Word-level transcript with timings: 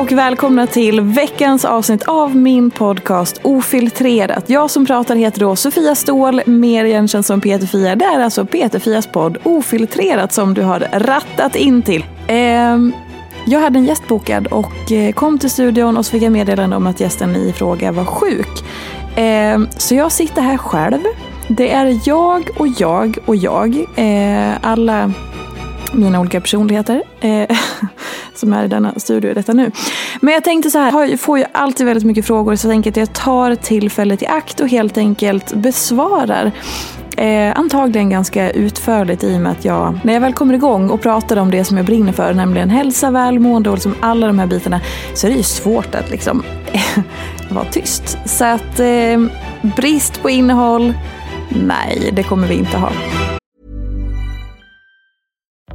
Och 0.00 0.12
välkomna 0.12 0.66
till 0.66 1.00
veckans 1.00 1.64
avsnitt 1.64 2.02
av 2.02 2.36
min 2.36 2.70
podcast 2.70 3.40
Ofiltrerat. 3.42 4.50
Jag 4.50 4.70
som 4.70 4.86
pratar 4.86 5.16
heter 5.16 5.40
då 5.40 5.56
Sofia 5.56 5.94
Ståhl, 5.94 6.42
mer 6.46 6.84
igenkänd 6.84 7.26
som 7.26 7.40
Peter-Fia. 7.40 7.96
Det 7.96 8.04
är 8.04 8.20
alltså 8.20 8.44
Peter-Fias 8.44 9.12
podd 9.12 9.38
Ofiltrerat 9.42 10.32
som 10.32 10.54
du 10.54 10.62
har 10.62 10.80
rattat 10.92 11.56
in 11.56 11.82
till. 11.82 12.04
Ehm, 12.28 12.92
jag 13.46 13.60
hade 13.60 13.78
en 13.78 13.84
gäst 13.84 14.08
bokad 14.08 14.46
och 14.46 14.92
eh, 14.92 15.12
kom 15.12 15.38
till 15.38 15.50
studion 15.50 15.96
och 15.96 16.06
så 16.06 16.12
fick 16.12 16.22
jag 16.22 16.32
meddelande 16.32 16.76
om 16.76 16.86
att 16.86 17.00
gästen 17.00 17.36
i 17.36 17.52
fråga 17.52 17.92
var 17.92 18.04
sjuk. 18.04 18.64
Ehm, 19.16 19.68
så 19.76 19.94
jag 19.94 20.12
sitter 20.12 20.42
här 20.42 20.56
själv. 20.56 21.00
Det 21.48 21.70
är 21.70 22.00
jag 22.04 22.48
och 22.56 22.68
jag 22.68 23.18
och 23.26 23.36
jag. 23.36 23.86
Ehm, 23.96 24.54
alla 24.62 25.12
mina 25.92 26.20
olika 26.20 26.40
personligheter 26.40 27.02
eh, 27.20 27.56
som 28.40 28.52
är 28.52 28.64
i 28.64 28.68
denna 28.68 28.94
studio 28.96 29.30
i 29.30 29.34
detta 29.34 29.52
nu. 29.52 29.70
Men 30.20 30.34
jag 30.34 30.44
tänkte 30.44 30.70
så 30.70 30.78
här, 30.78 31.06
jag 31.06 31.20
får 31.20 31.38
ju 31.38 31.44
alltid 31.52 31.86
väldigt 31.86 32.04
mycket 32.04 32.26
frågor 32.26 32.56
så 32.56 32.66
jag 32.66 32.72
tänker 32.72 32.90
att 32.90 32.96
jag 32.96 33.12
tar 33.12 33.54
tillfället 33.54 34.22
i 34.22 34.26
akt 34.26 34.60
och 34.60 34.68
helt 34.68 34.98
enkelt 34.98 35.54
besvarar. 35.54 36.52
Eh, 37.16 37.58
antagligen 37.58 38.10
ganska 38.10 38.50
utförligt 38.50 39.24
i 39.24 39.36
och 39.36 39.40
med 39.40 39.52
att 39.52 39.64
jag, 39.64 39.98
när 40.02 40.12
jag 40.12 40.20
väl 40.20 40.32
kommer 40.32 40.54
igång 40.54 40.90
och 40.90 41.00
pratar 41.00 41.36
om 41.36 41.50
det 41.50 41.64
som 41.64 41.76
jag 41.76 41.86
brinner 41.86 42.12
för, 42.12 42.34
nämligen 42.34 42.70
hälsa, 42.70 43.10
välmående 43.10 43.70
och 43.70 43.76
liksom 43.76 43.94
alla 44.00 44.26
de 44.26 44.38
här 44.38 44.46
bitarna, 44.46 44.80
så 45.14 45.26
är 45.26 45.30
det 45.30 45.36
ju 45.36 45.42
svårt 45.42 45.94
att 45.94 46.10
liksom 46.10 46.42
vara 47.50 47.64
tyst. 47.64 48.18
Så 48.24 48.44
att 48.44 48.80
eh, 48.80 49.20
brist 49.76 50.22
på 50.22 50.30
innehåll, 50.30 50.94
nej, 51.48 52.10
det 52.12 52.22
kommer 52.22 52.48
vi 52.48 52.54
inte 52.54 52.76
ha. 52.76 52.90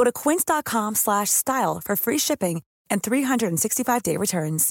Go 0.00 0.04
to 0.04 0.12
quince.com 0.12 0.94
slash 0.94 1.28
style 1.28 1.80
for 1.84 1.96
free 1.96 2.18
shipping 2.18 2.62
and 2.90 3.02
365-day 3.02 4.16
returns. 4.16 4.70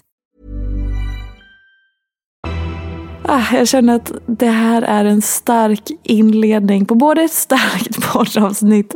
Ah, 3.26 3.54
jag 3.54 3.68
känner 3.68 3.96
att 3.96 4.12
det 4.26 4.50
här 4.50 4.82
är 4.82 5.06
en 5.06 5.22
stark 5.22 5.92
inledning 6.04 6.86
på 6.86 6.96
både 6.96 7.22
ett 7.22 7.32
starkt 7.32 8.02
poddavsnitt 8.14 8.96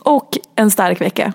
och 0.00 0.38
en 0.56 0.70
stark 0.70 1.00
vecka. 1.00 1.32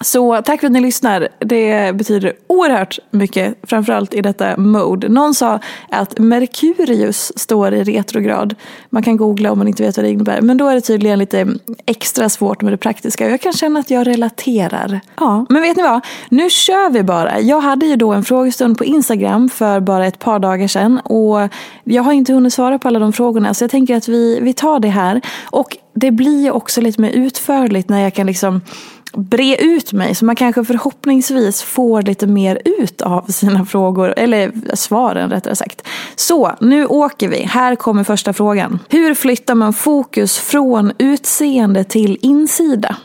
Så 0.00 0.42
tack 0.42 0.60
för 0.60 0.66
att 0.66 0.72
ni 0.72 0.80
lyssnar. 0.80 1.28
Det 1.38 1.96
betyder 1.96 2.32
oerhört 2.46 2.98
mycket, 3.10 3.54
framförallt 3.62 4.14
i 4.14 4.20
detta 4.20 4.56
mode. 4.56 5.08
Någon 5.08 5.34
sa 5.34 5.60
att 5.90 6.18
Merkurius 6.18 7.38
står 7.38 7.74
i 7.74 7.84
retrograd. 7.84 8.54
Man 8.90 9.02
kan 9.02 9.16
googla 9.16 9.52
om 9.52 9.58
man 9.58 9.68
inte 9.68 9.82
vet 9.82 9.96
vad 9.96 10.06
det 10.06 10.10
innebär. 10.10 10.40
Men 10.40 10.56
då 10.56 10.68
är 10.68 10.74
det 10.74 10.80
tydligen 10.80 11.18
lite 11.18 11.46
extra 11.86 12.28
svårt 12.28 12.62
med 12.62 12.72
det 12.72 12.76
praktiska. 12.76 13.30
Jag 13.30 13.40
kan 13.40 13.52
känna 13.52 13.80
att 13.80 13.90
jag 13.90 14.06
relaterar. 14.06 15.00
Ja, 15.16 15.46
men 15.48 15.62
vet 15.62 15.76
ni 15.76 15.82
vad? 15.82 16.00
Nu 16.28 16.50
kör 16.50 16.90
vi 16.90 17.02
bara. 17.02 17.40
Jag 17.40 17.60
hade 17.60 17.86
ju 17.86 17.96
då 17.96 18.12
en 18.12 18.24
frågestund 18.24 18.78
på 18.78 18.84
Instagram 18.84 19.48
för 19.48 19.80
bara 19.80 20.06
ett 20.06 20.18
par 20.18 20.38
dagar 20.38 20.68
sedan. 20.68 20.98
Och 20.98 21.48
jag 21.84 22.02
har 22.02 22.12
inte 22.12 22.32
hunnit 22.32 22.52
svara 22.52 22.78
på 22.78 22.88
alla 22.88 22.98
de 22.98 23.12
frågorna. 23.12 23.54
Så 23.54 23.64
jag 23.64 23.70
tänker 23.70 23.96
att 23.96 24.08
vi, 24.08 24.40
vi 24.40 24.52
tar 24.52 24.80
det 24.80 24.88
här. 24.88 25.20
Och 25.44 25.76
det 25.94 26.10
blir 26.10 26.52
också 26.52 26.80
lite 26.80 27.00
mer 27.00 27.10
utförligt 27.10 27.88
när 27.88 28.02
jag 28.02 28.14
kan 28.14 28.26
liksom 28.26 28.60
bre 29.16 29.56
ut 29.56 29.92
mig 29.92 30.14
så 30.14 30.24
man 30.24 30.36
kanske 30.36 30.64
förhoppningsvis 30.64 31.62
får 31.62 32.02
lite 32.02 32.26
mer 32.26 32.58
ut 32.64 33.02
av 33.02 33.26
sina 33.26 33.66
frågor, 33.66 34.14
eller 34.16 34.52
svaren 34.76 35.30
rättare 35.30 35.56
sagt. 35.56 35.82
Så, 36.16 36.52
nu 36.60 36.86
åker 36.86 37.28
vi. 37.28 37.42
Här 37.42 37.74
kommer 37.74 38.04
första 38.04 38.32
frågan. 38.32 38.78
Hur 38.88 39.14
flyttar 39.14 39.54
man 39.54 39.72
fokus 39.72 40.38
från 40.38 40.92
utseende 40.98 41.84
till 41.84 42.18
insida? 42.22 42.96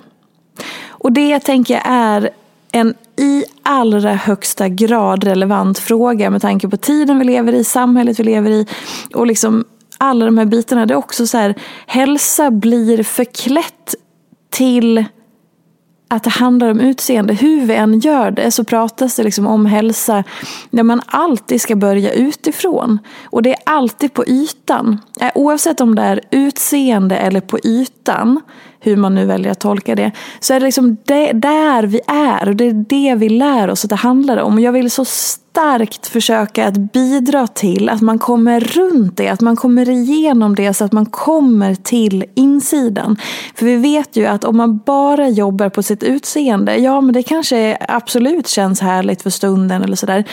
Och 0.87 1.11
det 1.11 1.39
tänker 1.39 1.73
jag 1.73 1.83
är 1.85 2.29
en 2.71 2.93
i 3.17 3.43
allra 3.63 4.13
högsta 4.13 4.69
grad 4.69 5.23
relevant 5.23 5.79
fråga 5.79 6.29
med 6.29 6.41
tanke 6.41 6.69
på 6.69 6.77
tiden 6.77 7.19
vi 7.19 7.25
lever 7.25 7.53
i, 7.53 7.63
samhället 7.63 8.19
vi 8.19 8.23
lever 8.23 8.51
i 8.51 8.67
och 9.13 9.27
liksom 9.27 9.65
alla 9.97 10.25
de 10.25 10.37
här 10.37 10.45
bitarna. 10.45 10.85
Det 10.85 10.93
är 10.93 10.97
också 10.97 11.27
så 11.27 11.37
här, 11.37 11.55
hälsa 11.87 12.51
blir 12.51 13.03
förklätt 13.03 13.95
till 14.49 15.05
att 16.11 16.23
det 16.23 16.29
handlar 16.29 16.69
om 16.69 16.79
utseende. 16.79 17.33
Hur 17.33 17.65
vi 17.65 17.75
än 17.75 17.99
gör 17.99 18.31
det 18.31 18.51
så 18.51 18.63
pratas 18.63 19.15
det 19.15 19.23
liksom 19.23 19.47
om 19.47 19.65
hälsa 19.65 20.23
där 20.69 20.83
man 20.83 21.01
alltid 21.05 21.61
ska 21.61 21.75
börja 21.75 22.11
utifrån. 22.11 22.99
Och 23.23 23.43
det 23.43 23.53
är 23.53 23.59
alltid 23.65 24.13
på 24.13 24.25
ytan. 24.27 24.97
Eh, 25.21 25.31
oavsett 25.35 25.81
om 25.81 25.95
det 25.95 26.01
är 26.01 26.21
utseende 26.31 27.17
eller 27.17 27.41
på 27.41 27.59
ytan, 27.63 28.41
hur 28.79 28.95
man 28.95 29.15
nu 29.15 29.25
väljer 29.25 29.51
att 29.51 29.59
tolka 29.59 29.95
det, 29.95 30.11
så 30.39 30.53
är 30.53 30.59
det 30.59 30.65
liksom 30.65 30.97
det, 31.05 31.31
där 31.31 31.83
vi 31.83 32.01
är 32.07 32.49
och 32.49 32.55
det 32.55 32.63
är 32.63 32.85
det 32.89 33.15
vi 33.15 33.29
lär 33.29 33.69
oss 33.69 33.83
att 33.83 33.89
det 33.89 33.95
handlar 33.95 34.37
om. 34.37 34.53
Och 34.53 34.61
jag 34.61 34.71
vill 34.71 34.91
så 34.91 35.05
starkt 35.05 36.07
försöka 36.07 36.67
att 36.67 36.77
bidra 36.77 37.47
till 37.47 37.89
att 37.89 38.01
man 38.01 38.19
kommer 38.19 38.59
runt 38.59 39.17
det, 39.17 39.29
att 39.29 39.41
man 39.41 39.55
kommer 39.55 39.89
igenom 39.89 40.55
det 40.55 40.73
så 40.73 40.85
att 40.85 40.91
man 40.91 41.05
kommer 41.05 41.75
till 41.75 42.25
insidan. 42.35 43.17
För 43.55 43.65
vi 43.65 43.75
vet 43.75 44.15
ju 44.15 44.25
att 44.25 44.43
om 44.43 44.57
man 44.57 44.77
bara 44.77 45.29
jobbar 45.29 45.69
på 45.69 45.83
sitt 45.83 46.03
utseende, 46.03 46.77
ja 46.77 47.01
men 47.01 47.13
det 47.13 47.23
kanske 47.23 47.77
absolut 47.87 48.47
känns 48.47 48.81
härligt 48.81 49.21
för 49.21 49.29
stunden 49.29 49.83
eller 49.83 49.95
sådär. 49.95 50.23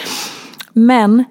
Men 0.72 1.24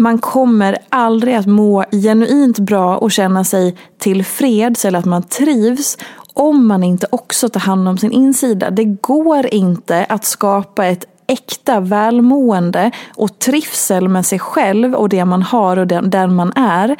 man 0.00 0.18
kommer 0.18 0.78
aldrig 0.88 1.34
att 1.34 1.46
må 1.46 1.84
genuint 1.92 2.58
bra 2.58 2.96
och 2.96 3.12
känna 3.12 3.44
sig 3.44 3.76
tillfreds 3.98 4.84
eller 4.84 4.98
att 4.98 5.04
man 5.04 5.22
trivs 5.22 5.98
om 6.34 6.66
man 6.66 6.82
inte 6.82 7.06
också 7.10 7.48
tar 7.48 7.60
hand 7.60 7.88
om 7.88 7.98
sin 7.98 8.12
insida. 8.12 8.70
Det 8.70 8.84
går 8.84 9.54
inte 9.54 10.04
att 10.04 10.24
skapa 10.24 10.86
ett 10.86 11.04
äkta 11.26 11.80
välmående 11.80 12.90
och 13.16 13.38
trivsel 13.38 14.08
med 14.08 14.26
sig 14.26 14.38
själv 14.38 14.94
och 14.94 15.08
det 15.08 15.24
man 15.24 15.42
har 15.42 15.76
och 15.76 15.86
den 15.86 16.34
man 16.34 16.52
är 16.56 16.96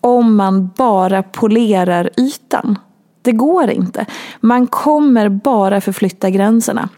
om 0.00 0.36
man 0.36 0.70
bara 0.76 1.22
polerar 1.22 2.10
ytan. 2.16 2.78
Det 3.22 3.32
går 3.32 3.70
inte. 3.70 4.06
Man 4.40 4.66
kommer 4.66 5.28
bara 5.28 5.80
förflytta 5.80 6.30
gränserna. 6.30 6.88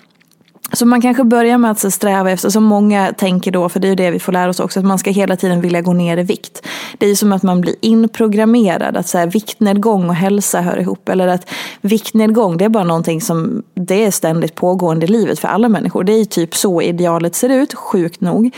Så 0.73 0.87
man 0.87 1.01
kanske 1.01 1.25
börjar 1.25 1.59
med 1.59 1.71
att 1.71 1.93
sträva 1.93 2.31
efter, 2.31 2.49
som 2.49 2.65
många 2.65 3.13
tänker 3.13 3.51
då, 3.51 3.69
för 3.69 3.81
det 3.81 3.87
är 3.87 3.89
ju 3.89 3.95
det 3.95 4.11
vi 4.11 4.19
får 4.19 4.33
lära 4.33 4.51
oss 4.51 4.61
också, 4.61 4.81
att 4.81 4.87
man 4.87 4.99
ska 4.99 5.11
hela 5.11 5.37
tiden 5.37 5.61
vilja 5.61 5.81
gå 5.81 5.93
ner 5.93 6.17
i 6.17 6.23
vikt. 6.23 6.67
Det 6.99 7.07
är 7.07 7.11
ju 7.11 7.17
som 7.17 7.33
att 7.33 7.43
man 7.43 7.61
blir 7.61 7.75
inprogrammerad, 7.81 8.97
att 8.97 9.09
så 9.09 9.19
här, 9.19 9.27
viktnedgång 9.27 10.09
och 10.09 10.15
hälsa 10.15 10.61
hör 10.61 10.81
ihop. 10.81 11.09
Eller 11.09 11.29
att 11.29 11.49
viktnedgång, 11.81 12.57
det 12.57 12.65
är 12.65 12.69
bara 12.69 12.85
någonting 12.85 13.21
som 13.21 13.63
det 13.75 14.05
är 14.05 14.11
ständigt 14.11 14.55
pågående 14.55 15.07
i 15.07 15.09
livet 15.09 15.39
för 15.39 15.49
alla 15.49 15.69
människor. 15.69 16.05
Det 16.05 16.13
är 16.13 16.19
ju 16.19 16.25
typ 16.25 16.57
så 16.57 16.83
idealet 16.83 17.35
ser 17.35 17.49
ut, 17.49 17.75
sjukt 17.75 18.21
nog. 18.21 18.51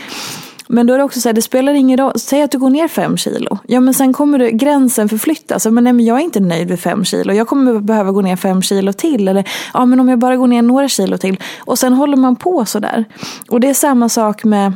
Men 0.67 0.87
då 0.87 0.93
är 0.93 0.97
det 0.97 1.03
också 1.03 1.21
så 1.21 1.29
här, 1.29 1.33
det 1.33 1.41
spelar 1.41 1.73
ingen 1.73 1.97
roll. 1.97 2.19
Säg 2.19 2.41
att 2.41 2.51
du 2.51 2.57
går 2.57 2.69
ner 2.69 2.87
fem 2.87 3.17
kilo. 3.17 3.57
Ja 3.67 3.79
men 3.79 3.93
sen 3.93 4.13
kommer 4.13 4.39
du, 4.39 4.51
gränsen 4.51 5.09
förflyttas. 5.09 5.65
Men 5.65 5.83
nej 5.83 5.93
men 5.93 6.05
jag 6.05 6.19
är 6.19 6.23
inte 6.23 6.39
nöjd 6.39 6.69
med 6.69 6.79
fem 6.79 7.05
kilo. 7.05 7.33
Jag 7.33 7.47
kommer 7.47 7.79
behöva 7.79 8.11
gå 8.11 8.21
ner 8.21 8.35
fem 8.35 8.61
kilo 8.61 8.93
till. 8.93 9.27
Eller 9.27 9.49
ja 9.73 9.85
men 9.85 9.99
om 9.99 10.09
jag 10.09 10.19
bara 10.19 10.37
går 10.37 10.47
ner 10.47 10.61
några 10.61 10.89
kilo 10.89 11.17
till. 11.17 11.39
Och 11.59 11.79
sen 11.79 11.93
håller 11.93 12.17
man 12.17 12.35
på 12.35 12.65
sådär. 12.65 13.05
Och 13.49 13.59
det 13.59 13.69
är 13.69 13.73
samma 13.73 14.09
sak 14.09 14.43
med 14.43 14.73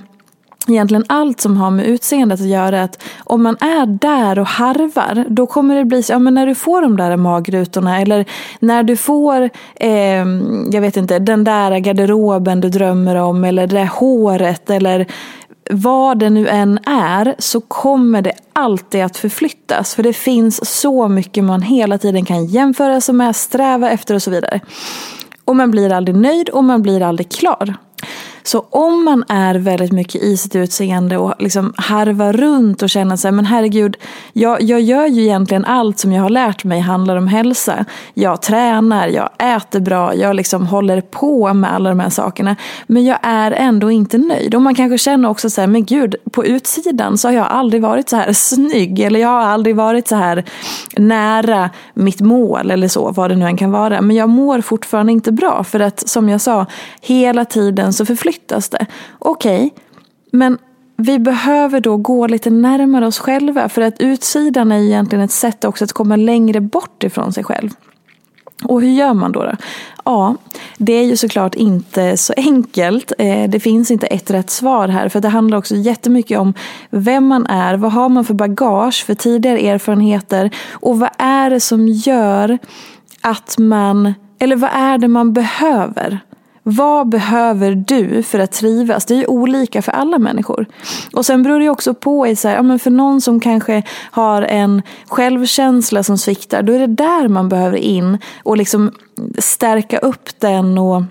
egentligen 0.67 1.03
allt 1.07 1.41
som 1.41 1.57
har 1.57 1.71
med 1.71 1.85
utseendet 1.85 2.39
att 2.39 2.47
göra. 2.47 2.83
Att 2.83 3.03
om 3.23 3.43
man 3.43 3.57
är 3.59 3.85
där 3.85 4.39
och 4.39 4.47
harvar, 4.47 5.25
då 5.29 5.47
kommer 5.47 5.75
det 5.75 5.85
bli 5.85 6.03
så, 6.03 6.13
ja 6.13 6.19
men 6.19 6.33
när 6.33 6.47
du 6.47 6.55
får 6.55 6.81
de 6.81 6.97
där 6.97 7.17
magrutorna 7.17 8.01
eller 8.01 8.25
när 8.59 8.83
du 8.83 8.97
får, 8.97 9.49
eh, 9.75 10.25
jag 10.71 10.81
vet 10.81 10.97
inte, 10.97 11.19
den 11.19 11.43
där 11.43 11.77
garderoben 11.77 12.61
du 12.61 12.69
drömmer 12.69 13.15
om 13.15 13.43
eller 13.43 13.67
det 13.67 13.75
där 13.75 13.85
håret 13.85 14.69
eller 14.69 15.07
vad 15.69 16.19
det 16.19 16.29
nu 16.29 16.47
än 16.47 16.79
är 16.85 17.35
så 17.39 17.61
kommer 17.61 18.21
det 18.21 18.33
alltid 18.53 19.03
att 19.03 19.17
förflyttas. 19.17 19.95
För 19.95 20.03
det 20.03 20.13
finns 20.13 20.79
så 20.81 21.07
mycket 21.07 21.43
man 21.43 21.61
hela 21.61 21.97
tiden 21.97 22.25
kan 22.25 22.45
jämföra 22.45 23.01
sig 23.01 23.15
med, 23.15 23.35
sträva 23.35 23.89
efter 23.89 24.15
och 24.15 24.21
så 24.21 24.31
vidare. 24.31 24.59
Och 25.45 25.55
man 25.55 25.71
blir 25.71 25.93
aldrig 25.93 26.17
nöjd 26.17 26.49
och 26.49 26.63
man 26.63 26.81
blir 26.81 27.01
aldrig 27.01 27.31
klar. 27.31 27.75
Så 28.47 28.65
om 28.69 29.03
man 29.03 29.23
är 29.27 29.55
väldigt 29.55 29.91
mycket 29.91 30.23
i 30.23 30.37
sitt 30.37 30.55
utseende 30.55 31.17
och 31.17 31.33
liksom 31.39 31.73
harvar 31.77 32.33
runt 32.33 32.81
och 32.81 32.89
känner 32.89 33.15
sig, 33.15 33.31
men 33.31 33.45
herregud, 33.45 33.97
jag, 34.33 34.61
jag 34.61 34.81
gör 34.81 35.07
ju 35.07 35.21
egentligen 35.23 35.65
allt 35.65 35.99
som 35.99 36.11
jag 36.11 36.21
har 36.23 36.29
lärt 36.29 36.63
mig 36.63 36.79
handlar 36.79 37.15
om 37.15 37.27
hälsa. 37.27 37.85
Jag 38.13 38.41
tränar, 38.41 39.07
jag 39.07 39.29
äter 39.55 39.79
bra, 39.79 40.15
jag 40.15 40.35
liksom 40.35 40.67
håller 40.67 41.01
på 41.01 41.53
med 41.53 41.73
alla 41.73 41.89
de 41.89 41.99
här 41.99 42.09
sakerna. 42.09 42.55
Men 42.87 43.05
jag 43.05 43.19
är 43.21 43.51
ändå 43.51 43.91
inte 43.91 44.17
nöjd. 44.17 44.55
Och 44.55 44.61
man 44.61 44.75
kanske 44.75 44.97
känner 44.97 45.29
också 45.29 45.49
så 45.49 45.61
här, 45.61 45.67
men 45.67 45.85
gud, 45.85 46.15
på 46.31 46.45
utsidan 46.45 47.17
så 47.17 47.27
har 47.27 47.33
jag 47.33 47.47
aldrig 47.47 47.81
varit 47.81 48.09
så 48.09 48.15
här 48.15 48.33
snygg. 48.33 48.99
Eller 48.99 49.19
jag 49.19 49.29
har 49.29 49.41
aldrig 49.41 49.75
varit 49.75 50.07
så 50.07 50.15
här 50.15 50.43
nära 50.97 51.69
mitt 51.93 52.21
mål 52.21 52.71
eller 52.71 52.87
så, 52.87 53.11
vad 53.11 53.31
det 53.31 53.35
nu 53.35 53.45
än 53.45 53.57
kan 53.57 53.71
vara. 53.71 54.01
Men 54.01 54.15
jag 54.15 54.29
mår 54.29 54.61
fortfarande 54.61 55.11
inte 55.11 55.31
bra. 55.31 55.63
För 55.63 55.79
att 55.79 56.09
som 56.09 56.29
jag 56.29 56.41
sa, 56.41 56.65
hela 57.01 57.45
tiden 57.45 57.93
så 57.93 58.05
förflyttas 58.05 58.36
förflyttas 58.37 58.69
det. 58.69 58.85
Okej, 59.19 59.65
okay, 59.65 59.83
men 60.31 60.57
vi 60.97 61.19
behöver 61.19 61.79
då 61.79 61.97
gå 61.97 62.27
lite 62.27 62.49
närmare 62.49 63.07
oss 63.07 63.19
själva. 63.19 63.69
För 63.69 63.81
att 63.81 63.99
utsidan 63.99 64.71
är 64.71 64.79
egentligen 64.79 65.25
ett 65.25 65.31
sätt 65.31 65.65
också 65.65 65.83
att 65.83 65.93
komma 65.93 66.15
längre 66.15 66.61
bort 66.61 67.03
ifrån 67.03 67.33
sig 67.33 67.43
själv. 67.43 67.69
Och 68.63 68.81
hur 68.81 68.89
gör 68.89 69.13
man 69.13 69.31
då? 69.31 69.43
då? 69.43 69.51
Ja, 70.05 70.35
det 70.77 70.93
är 70.93 71.03
ju 71.03 71.17
såklart 71.17 71.55
inte 71.55 72.17
så 72.17 72.33
enkelt. 72.37 73.11
Eh, 73.17 73.49
det 73.49 73.59
finns 73.59 73.91
inte 73.91 74.07
ett 74.07 74.31
rätt 74.31 74.49
svar 74.49 74.87
här. 74.87 75.09
För 75.09 75.21
det 75.21 75.29
handlar 75.29 75.57
också 75.57 75.75
jättemycket 75.75 76.39
om 76.39 76.53
vem 76.89 77.27
man 77.27 77.45
är. 77.45 77.77
Vad 77.77 77.91
har 77.91 78.09
man 78.09 78.25
för 78.25 78.33
bagage, 78.33 79.05
för 79.05 79.15
tidigare 79.15 79.59
erfarenheter? 79.59 80.49
Och 80.81 80.99
vad 80.99 81.09
är 81.17 81.49
det 81.49 81.59
som 81.59 81.87
gör 81.87 82.57
att 83.21 83.57
man, 83.57 84.13
eller 84.39 84.55
vad 84.55 84.71
är 84.73 84.97
det 84.97 85.07
man 85.07 85.33
behöver? 85.33 86.19
Vad 86.69 87.09
behöver 87.09 87.75
du 87.75 88.23
för 88.23 88.39
att 88.39 88.51
trivas? 88.51 89.05
Det 89.05 89.13
är 89.13 89.17
ju 89.17 89.25
olika 89.25 89.81
för 89.81 89.91
alla 89.91 90.19
människor. 90.19 90.65
Och 91.13 91.25
sen 91.25 91.43
beror 91.43 91.59
det 91.59 91.69
också 91.69 91.93
på 91.93 92.27
i 92.27 92.35
så 92.35 92.47
här, 92.47 92.55
ja, 92.55 92.61
men 92.61 92.79
för 92.79 92.91
någon 92.91 93.21
som 93.21 93.39
kanske 93.39 93.83
har 94.11 94.41
en 94.41 94.81
självkänsla 95.07 96.03
som 96.03 96.17
sviktar, 96.17 96.63
då 96.63 96.73
är 96.73 96.79
det 96.79 96.87
där 96.87 97.27
man 97.27 97.49
behöver 97.49 97.77
in 97.77 98.17
och 98.43 98.57
liksom 98.57 98.91
stärka 99.37 99.97
upp 99.97 100.39
den 100.39 100.77
och 100.77 101.03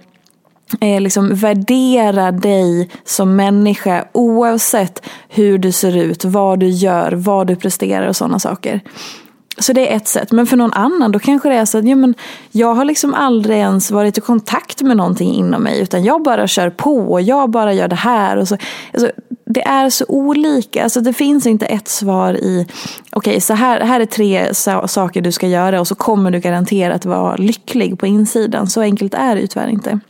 eh, 0.80 1.00
liksom 1.00 1.34
värdera 1.34 2.32
dig 2.32 2.90
som 3.04 3.36
människa 3.36 4.04
oavsett 4.12 5.06
hur 5.28 5.58
du 5.58 5.72
ser 5.72 5.96
ut, 5.96 6.24
vad 6.24 6.60
du 6.60 6.68
gör, 6.68 7.12
vad 7.12 7.46
du 7.46 7.56
presterar 7.56 8.08
och 8.08 8.16
sådana 8.16 8.38
saker. 8.38 8.80
Så 9.58 9.72
det 9.72 9.92
är 9.92 9.96
ett 9.96 10.08
sätt. 10.08 10.32
Men 10.32 10.46
för 10.46 10.56
någon 10.56 10.72
annan 10.72 11.12
då 11.12 11.18
kanske 11.18 11.48
det 11.48 11.54
är 11.54 11.64
så 11.64 11.78
att 11.78 11.88
ja, 11.88 11.96
men 11.96 12.14
jag 12.50 12.74
har 12.74 12.84
liksom 12.84 13.14
aldrig 13.14 13.58
ens 13.58 13.90
varit 13.90 14.18
i 14.18 14.20
kontakt 14.20 14.82
med 14.82 14.96
någonting 14.96 15.34
inom 15.34 15.62
mig. 15.62 15.80
Utan 15.80 16.04
jag 16.04 16.22
bara 16.22 16.46
kör 16.46 16.70
på 16.70 17.12
och 17.12 17.22
jag 17.22 17.50
bara 17.50 17.72
gör 17.72 17.88
det 17.88 17.96
här. 17.96 18.36
Och 18.36 18.48
så. 18.48 18.56
Alltså, 18.92 19.10
det 19.44 19.62
är 19.62 19.90
så 19.90 20.04
olika. 20.08 20.82
Alltså 20.82 21.00
det 21.00 21.12
finns 21.12 21.46
inte 21.46 21.66
ett 21.66 21.88
svar 21.88 22.34
i, 22.34 22.66
okej 23.12 23.30
okay, 23.30 23.40
så 23.40 23.54
här, 23.54 23.80
här 23.80 24.00
är 24.00 24.06
tre 24.06 24.54
saker 24.88 25.20
du 25.20 25.32
ska 25.32 25.46
göra 25.46 25.80
och 25.80 25.88
så 25.88 25.94
kommer 25.94 26.30
du 26.30 26.40
garanterat 26.40 27.04
vara 27.04 27.36
lycklig 27.36 27.98
på 27.98 28.06
insidan. 28.06 28.66
Så 28.66 28.80
enkelt 28.80 29.14
är 29.14 29.34
det 29.34 29.40
ju 29.40 29.46
tyvärr 29.46 29.68
inte. 29.68 30.00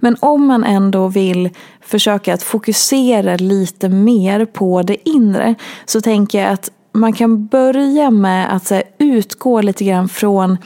Men 0.00 0.16
om 0.20 0.46
man 0.46 0.64
ändå 0.64 1.08
vill 1.08 1.50
försöka 1.80 2.34
att 2.34 2.42
fokusera 2.42 3.36
lite 3.36 3.88
mer 3.88 4.44
på 4.44 4.82
det 4.82 5.08
inre 5.08 5.54
så 5.84 6.00
tänker 6.00 6.40
jag 6.40 6.50
att 6.50 6.70
man 6.92 7.12
kan 7.12 7.46
börja 7.46 8.10
med 8.10 8.56
att 8.56 8.70
här, 8.70 8.82
utgå 8.98 9.60
lite 9.60 9.84
grann 9.84 10.08
från, 10.08 10.58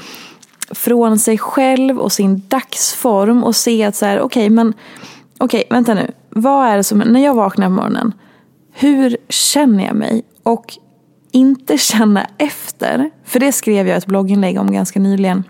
från 0.71 1.19
sig 1.19 1.39
själv 1.39 1.99
och 1.99 2.13
sin 2.13 2.43
dagsform 2.49 3.45
och 3.45 3.57
se 3.57 3.85
att 3.85 3.97
så 3.97 4.07
här, 4.07 4.21
okej, 4.21 4.41
okay, 4.47 4.51
men 4.51 4.75
okej, 5.39 5.59
okay, 5.59 5.77
vänta 5.77 5.95
nu. 5.95 6.13
Vad 6.31 6.69
är 6.69 6.77
det 6.77 6.85
som, 6.85 6.99
när 6.99 7.25
jag 7.25 7.35
vaknar 7.35 7.67
på 7.67 7.73
morgonen, 7.73 8.13
hur 8.73 9.17
känner 9.29 9.87
jag 9.87 9.95
mig? 9.95 10.23
Och 10.43 10.79
inte 11.33 11.79
känna 11.79 12.27
efter, 12.39 13.11
för 13.25 13.41
det 13.41 13.53
skrev 13.53 13.89
jag 13.89 13.97
ett 13.97 14.07
blogginlägg 14.07 14.61
om 14.61 14.73
ganska 14.73 15.01
nyligen. 15.01 15.45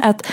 Att 0.00 0.26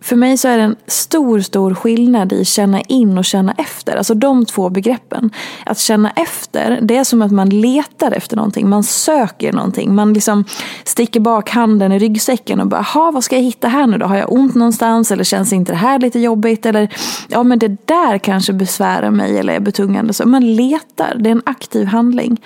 för 0.00 0.16
mig 0.16 0.36
så 0.36 0.48
är 0.48 0.56
det 0.56 0.62
en 0.62 0.76
stor, 0.86 1.40
stor 1.40 1.74
skillnad 1.74 2.32
i 2.32 2.44
känna 2.44 2.80
in 2.80 3.18
och 3.18 3.24
känna 3.24 3.52
efter. 3.52 3.96
Alltså 3.96 4.14
de 4.14 4.46
två 4.46 4.70
begreppen. 4.70 5.30
Att 5.66 5.78
känna 5.78 6.10
efter, 6.10 6.78
det 6.82 6.96
är 6.96 7.04
som 7.04 7.22
att 7.22 7.32
man 7.32 7.48
letar 7.48 8.12
efter 8.12 8.36
någonting. 8.36 8.68
Man 8.68 8.84
söker 8.84 9.52
någonting. 9.52 9.94
Man 9.94 10.12
liksom 10.12 10.44
sticker 10.84 11.20
bak 11.20 11.50
handen 11.50 11.92
i 11.92 11.98
ryggsäcken 11.98 12.60
och 12.60 12.66
bara, 12.66 12.80
ha 12.80 13.10
vad 13.10 13.24
ska 13.24 13.36
jag 13.36 13.42
hitta 13.42 13.68
här 13.68 13.86
nu 13.86 13.98
då? 13.98 14.06
Har 14.06 14.16
jag 14.16 14.32
ont 14.32 14.54
någonstans? 14.54 15.10
Eller 15.10 15.24
känns 15.24 15.52
inte 15.52 15.72
det 15.72 15.78
här 15.78 15.98
lite 15.98 16.18
jobbigt? 16.18 16.66
Eller, 16.66 16.88
ja 17.28 17.42
men 17.42 17.58
det 17.58 17.76
där 17.86 18.18
kanske 18.18 18.52
besvärar 18.52 19.10
mig 19.10 19.38
eller 19.38 19.52
är 19.52 19.60
betungande. 19.60 20.12
Så 20.12 20.28
man 20.28 20.54
letar, 20.54 21.14
det 21.18 21.28
är 21.28 21.32
en 21.32 21.42
aktiv 21.46 21.86
handling. 21.86 22.40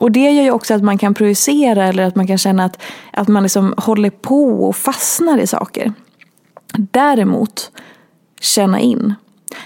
Och 0.00 0.10
det 0.10 0.30
gör 0.32 0.42
ju 0.42 0.50
också 0.50 0.74
att 0.74 0.82
man 0.82 0.98
kan 0.98 1.14
projicera 1.14 1.84
eller 1.84 2.02
att 2.02 2.16
man 2.16 2.26
kan 2.26 2.38
känna 2.38 2.64
att, 2.64 2.82
att 3.12 3.28
man 3.28 3.42
liksom 3.42 3.74
håller 3.76 4.10
på 4.10 4.68
och 4.68 4.76
fastnar 4.76 5.38
i 5.38 5.46
saker. 5.46 5.92
Däremot, 6.78 7.70
känna 8.40 8.80
in. 8.80 9.14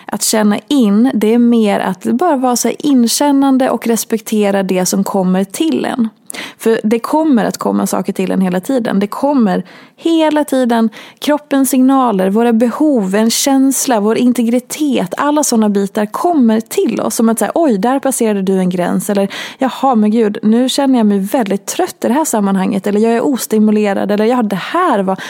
Att 0.07 0.23
känna 0.23 0.59
in, 0.69 1.11
det 1.15 1.35
är 1.35 1.39
mer 1.39 1.81
att 1.81 2.05
bara 2.05 2.37
vara 2.37 2.57
så 2.57 2.71
inkännande 2.79 3.71
och 3.71 3.87
respektera 3.87 4.63
det 4.63 4.87
som 4.87 5.05
kommer 5.05 5.45
till 5.45 5.85
en. 5.85 6.09
För 6.59 6.81
det 6.85 6.99
kommer 6.99 7.45
att 7.45 7.59
komma 7.59 7.87
saker 7.87 8.13
till 8.13 8.31
en 8.31 8.41
hela 8.41 8.61
tiden. 8.61 9.01
Det 9.01 9.07
kommer 9.07 9.65
hela 9.97 10.45
tiden 10.45 10.91
kroppens 11.19 11.71
signaler, 11.71 12.31
våra 12.31 12.53
behov, 12.53 13.15
en 13.15 13.31
känsla, 13.31 14.01
vår 14.01 14.19
integritet. 14.19 15.15
Alla 15.17 15.45
sådana 15.45 15.69
bitar 15.69 16.07
kommer 16.07 16.61
till 16.61 17.01
oss. 17.01 17.15
Som 17.15 17.29
att 17.29 17.39
säga, 17.39 17.53
oj, 17.55 17.79
där 17.79 18.01
passerade 18.01 18.43
du 18.43 18.59
en 18.59 18.71
gräns. 18.71 19.11
Eller, 19.11 19.29
jaha, 19.59 19.95
men 19.95 20.11
gud, 20.11 20.39
nu 20.43 20.69
känner 20.69 20.99
jag 20.99 21.07
mig 21.07 21.19
väldigt 21.19 21.67
trött 21.67 22.05
i 22.05 22.09
det 22.09 22.15
här 22.15 22.25
sammanhanget. 22.25 22.87
Eller 22.87 23.01
jag 23.01 23.13
är 23.13 23.25
ostimulerad. 23.25 24.11
Eller 24.11 24.25
ja, 24.25 24.43
det 24.43 24.57
här 24.57 25.03
var... 25.03 25.21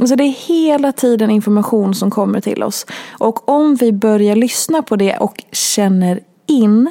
Alltså, 0.00 0.16
det 0.16 0.24
är 0.24 0.48
hela 0.48 0.92
tiden 0.92 1.30
information 1.30 1.94
som 1.94 2.10
kommer 2.10 2.40
till 2.40 2.62
oss. 2.62 2.86
Och 3.10 3.48
om 3.48 3.74
vi 3.74 3.92
börjar 3.92 4.36
lyssna 4.36 4.82
på 4.82 4.96
det 4.96 5.16
och 5.16 5.44
känner 5.52 6.20
in, 6.46 6.90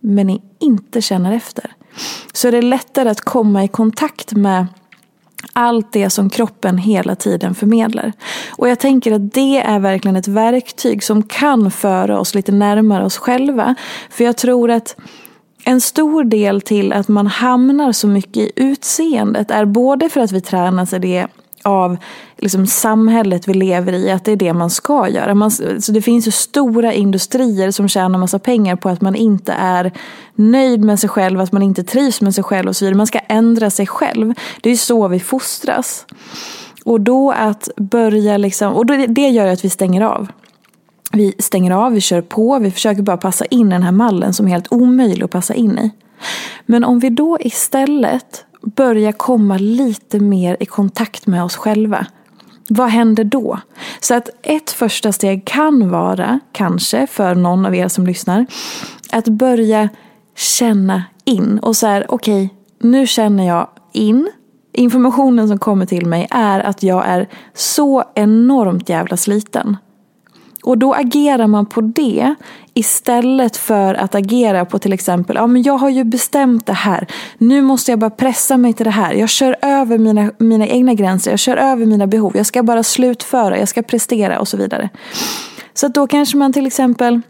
men 0.00 0.40
inte 0.60 1.02
känner 1.02 1.32
efter 1.32 1.75
så 2.32 2.48
är 2.48 2.52
det 2.52 2.62
lättare 2.62 3.08
att 3.08 3.20
komma 3.20 3.64
i 3.64 3.68
kontakt 3.68 4.32
med 4.32 4.66
allt 5.52 5.92
det 5.92 6.10
som 6.10 6.30
kroppen 6.30 6.78
hela 6.78 7.14
tiden 7.14 7.54
förmedlar. 7.54 8.12
Och 8.50 8.68
jag 8.68 8.80
tänker 8.80 9.12
att 9.12 9.34
det 9.34 9.58
är 9.58 9.78
verkligen 9.78 10.16
ett 10.16 10.28
verktyg 10.28 11.02
som 11.02 11.22
kan 11.22 11.70
föra 11.70 12.20
oss 12.20 12.34
lite 12.34 12.52
närmare 12.52 13.04
oss 13.04 13.16
själva. 13.16 13.74
För 14.10 14.24
jag 14.24 14.36
tror 14.36 14.70
att 14.70 14.96
en 15.64 15.80
stor 15.80 16.24
del 16.24 16.60
till 16.60 16.92
att 16.92 17.08
man 17.08 17.26
hamnar 17.26 17.92
så 17.92 18.06
mycket 18.06 18.36
i 18.36 18.52
utseendet 18.56 19.50
är 19.50 19.64
både 19.64 20.08
för 20.08 20.20
att 20.20 20.32
vi 20.32 20.40
tränas 20.40 20.92
i 20.92 20.98
det 20.98 21.26
av 21.66 21.96
liksom 22.36 22.66
samhället 22.66 23.48
vi 23.48 23.54
lever 23.54 23.92
i, 23.92 24.10
att 24.10 24.24
det 24.24 24.32
är 24.32 24.36
det 24.36 24.52
man 24.52 24.70
ska 24.70 25.08
göra. 25.08 25.34
Man, 25.34 25.50
så 25.50 25.92
det 25.92 26.02
finns 26.02 26.26
ju 26.26 26.30
stora 26.30 26.92
industrier 26.92 27.70
som 27.70 27.88
tjänar 27.88 28.18
massa 28.18 28.38
pengar 28.38 28.76
på 28.76 28.88
att 28.88 29.00
man 29.00 29.14
inte 29.14 29.52
är 29.52 29.92
nöjd 30.34 30.84
med 30.84 31.00
sig 31.00 31.08
själv, 31.08 31.40
att 31.40 31.52
man 31.52 31.62
inte 31.62 31.84
trivs 31.84 32.20
med 32.20 32.34
sig 32.34 32.44
själv 32.44 32.68
och 32.68 32.76
så 32.76 32.84
vidare. 32.84 32.96
Man 32.96 33.06
ska 33.06 33.18
ändra 33.18 33.70
sig 33.70 33.86
själv. 33.86 34.34
Det 34.60 34.68
är 34.68 34.72
ju 34.72 34.76
så 34.76 35.08
vi 35.08 35.20
fostras. 35.20 36.06
Och 36.84 37.00
då 37.00 37.30
att 37.30 37.68
börja 37.76 38.36
liksom, 38.36 38.72
och 38.72 38.86
då, 38.86 39.06
det 39.08 39.28
gör 39.28 39.46
att 39.46 39.64
vi 39.64 39.70
stänger 39.70 40.02
av. 40.02 40.28
Vi 41.12 41.34
stänger 41.38 41.70
av, 41.70 41.92
vi 41.92 42.00
kör 42.00 42.22
på, 42.22 42.58
vi 42.58 42.70
försöker 42.70 43.02
bara 43.02 43.16
passa 43.16 43.44
in 43.44 43.66
i 43.66 43.70
den 43.70 43.82
här 43.82 43.92
mallen 43.92 44.34
som 44.34 44.46
är 44.46 44.50
helt 44.50 44.72
omöjlig 44.72 45.24
att 45.24 45.30
passa 45.30 45.54
in 45.54 45.78
i. 45.78 45.90
Men 46.66 46.84
om 46.84 46.98
vi 46.98 47.10
då 47.10 47.38
istället 47.40 48.45
börja 48.74 49.12
komma 49.12 49.58
lite 49.58 50.20
mer 50.20 50.56
i 50.60 50.66
kontakt 50.66 51.26
med 51.26 51.44
oss 51.44 51.56
själva. 51.56 52.06
Vad 52.68 52.88
händer 52.88 53.24
då? 53.24 53.60
Så 54.00 54.14
att 54.14 54.28
ett 54.42 54.70
första 54.70 55.12
steg 55.12 55.44
kan 55.44 55.90
vara, 55.90 56.40
kanske 56.52 57.06
för 57.06 57.34
någon 57.34 57.66
av 57.66 57.74
er 57.74 57.88
som 57.88 58.06
lyssnar, 58.06 58.46
att 59.10 59.28
börja 59.28 59.88
känna 60.36 61.04
in 61.24 61.58
och 61.58 61.76
så 61.76 61.86
här, 61.86 62.06
okej, 62.08 62.44
okay, 62.44 62.56
nu 62.90 63.06
känner 63.06 63.46
jag 63.46 63.68
in. 63.92 64.30
Informationen 64.72 65.48
som 65.48 65.58
kommer 65.58 65.86
till 65.86 66.06
mig 66.06 66.26
är 66.30 66.60
att 66.60 66.82
jag 66.82 67.06
är 67.06 67.28
så 67.54 68.04
enormt 68.14 68.88
jävla 68.88 69.16
sliten. 69.16 69.76
Och 70.66 70.78
då 70.78 70.94
agerar 70.94 71.46
man 71.46 71.66
på 71.66 71.80
det 71.80 72.34
istället 72.74 73.56
för 73.56 73.94
att 73.94 74.14
agera 74.14 74.64
på 74.64 74.78
till 74.78 74.92
exempel, 74.92 75.36
ja 75.36 75.46
men 75.46 75.62
jag 75.62 75.78
har 75.78 75.88
ju 75.88 76.04
bestämt 76.04 76.66
det 76.66 76.72
här. 76.72 77.06
Nu 77.38 77.62
måste 77.62 77.92
jag 77.92 77.98
bara 77.98 78.10
pressa 78.10 78.56
mig 78.56 78.72
till 78.72 78.84
det 78.84 78.90
här. 78.90 79.14
Jag 79.14 79.28
kör 79.28 79.56
över 79.62 79.98
mina, 79.98 80.30
mina 80.38 80.66
egna 80.66 80.94
gränser, 80.94 81.30
jag 81.30 81.38
kör 81.38 81.56
över 81.56 81.86
mina 81.86 82.06
behov. 82.06 82.36
Jag 82.36 82.46
ska 82.46 82.62
bara 82.62 82.82
slutföra, 82.82 83.58
jag 83.58 83.68
ska 83.68 83.82
prestera 83.82 84.40
och 84.40 84.48
så 84.48 84.56
vidare. 84.56 84.88
Så 85.74 85.88
då 85.88 86.06
kanske 86.06 86.36
man 86.36 86.52
till 86.52 86.66
exempel 86.66 87.20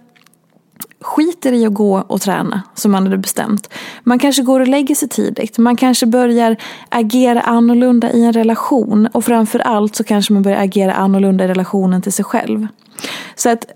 skiter 1.00 1.52
i 1.52 1.66
att 1.66 1.74
gå 1.74 2.04
och 2.06 2.20
träna 2.20 2.62
som 2.74 2.92
man 2.92 3.02
hade 3.02 3.18
bestämt. 3.18 3.68
Man 4.02 4.18
kanske 4.18 4.42
går 4.42 4.60
och 4.60 4.68
lägger 4.68 4.94
sig 4.94 5.08
tidigt. 5.08 5.58
Man 5.58 5.76
kanske 5.76 6.06
börjar 6.06 6.56
agera 6.88 7.40
annorlunda 7.40 8.12
i 8.12 8.24
en 8.24 8.32
relation. 8.32 9.06
Och 9.12 9.24
framför 9.24 9.58
allt 9.58 9.96
så 9.96 10.04
kanske 10.04 10.32
man 10.32 10.42
börjar 10.42 10.62
agera 10.62 10.94
annorlunda 10.94 11.44
i 11.44 11.48
relationen 11.48 12.02
till 12.02 12.12
sig 12.12 12.24
själv. 12.24 12.66
Så 13.34 13.48
att 13.48 13.66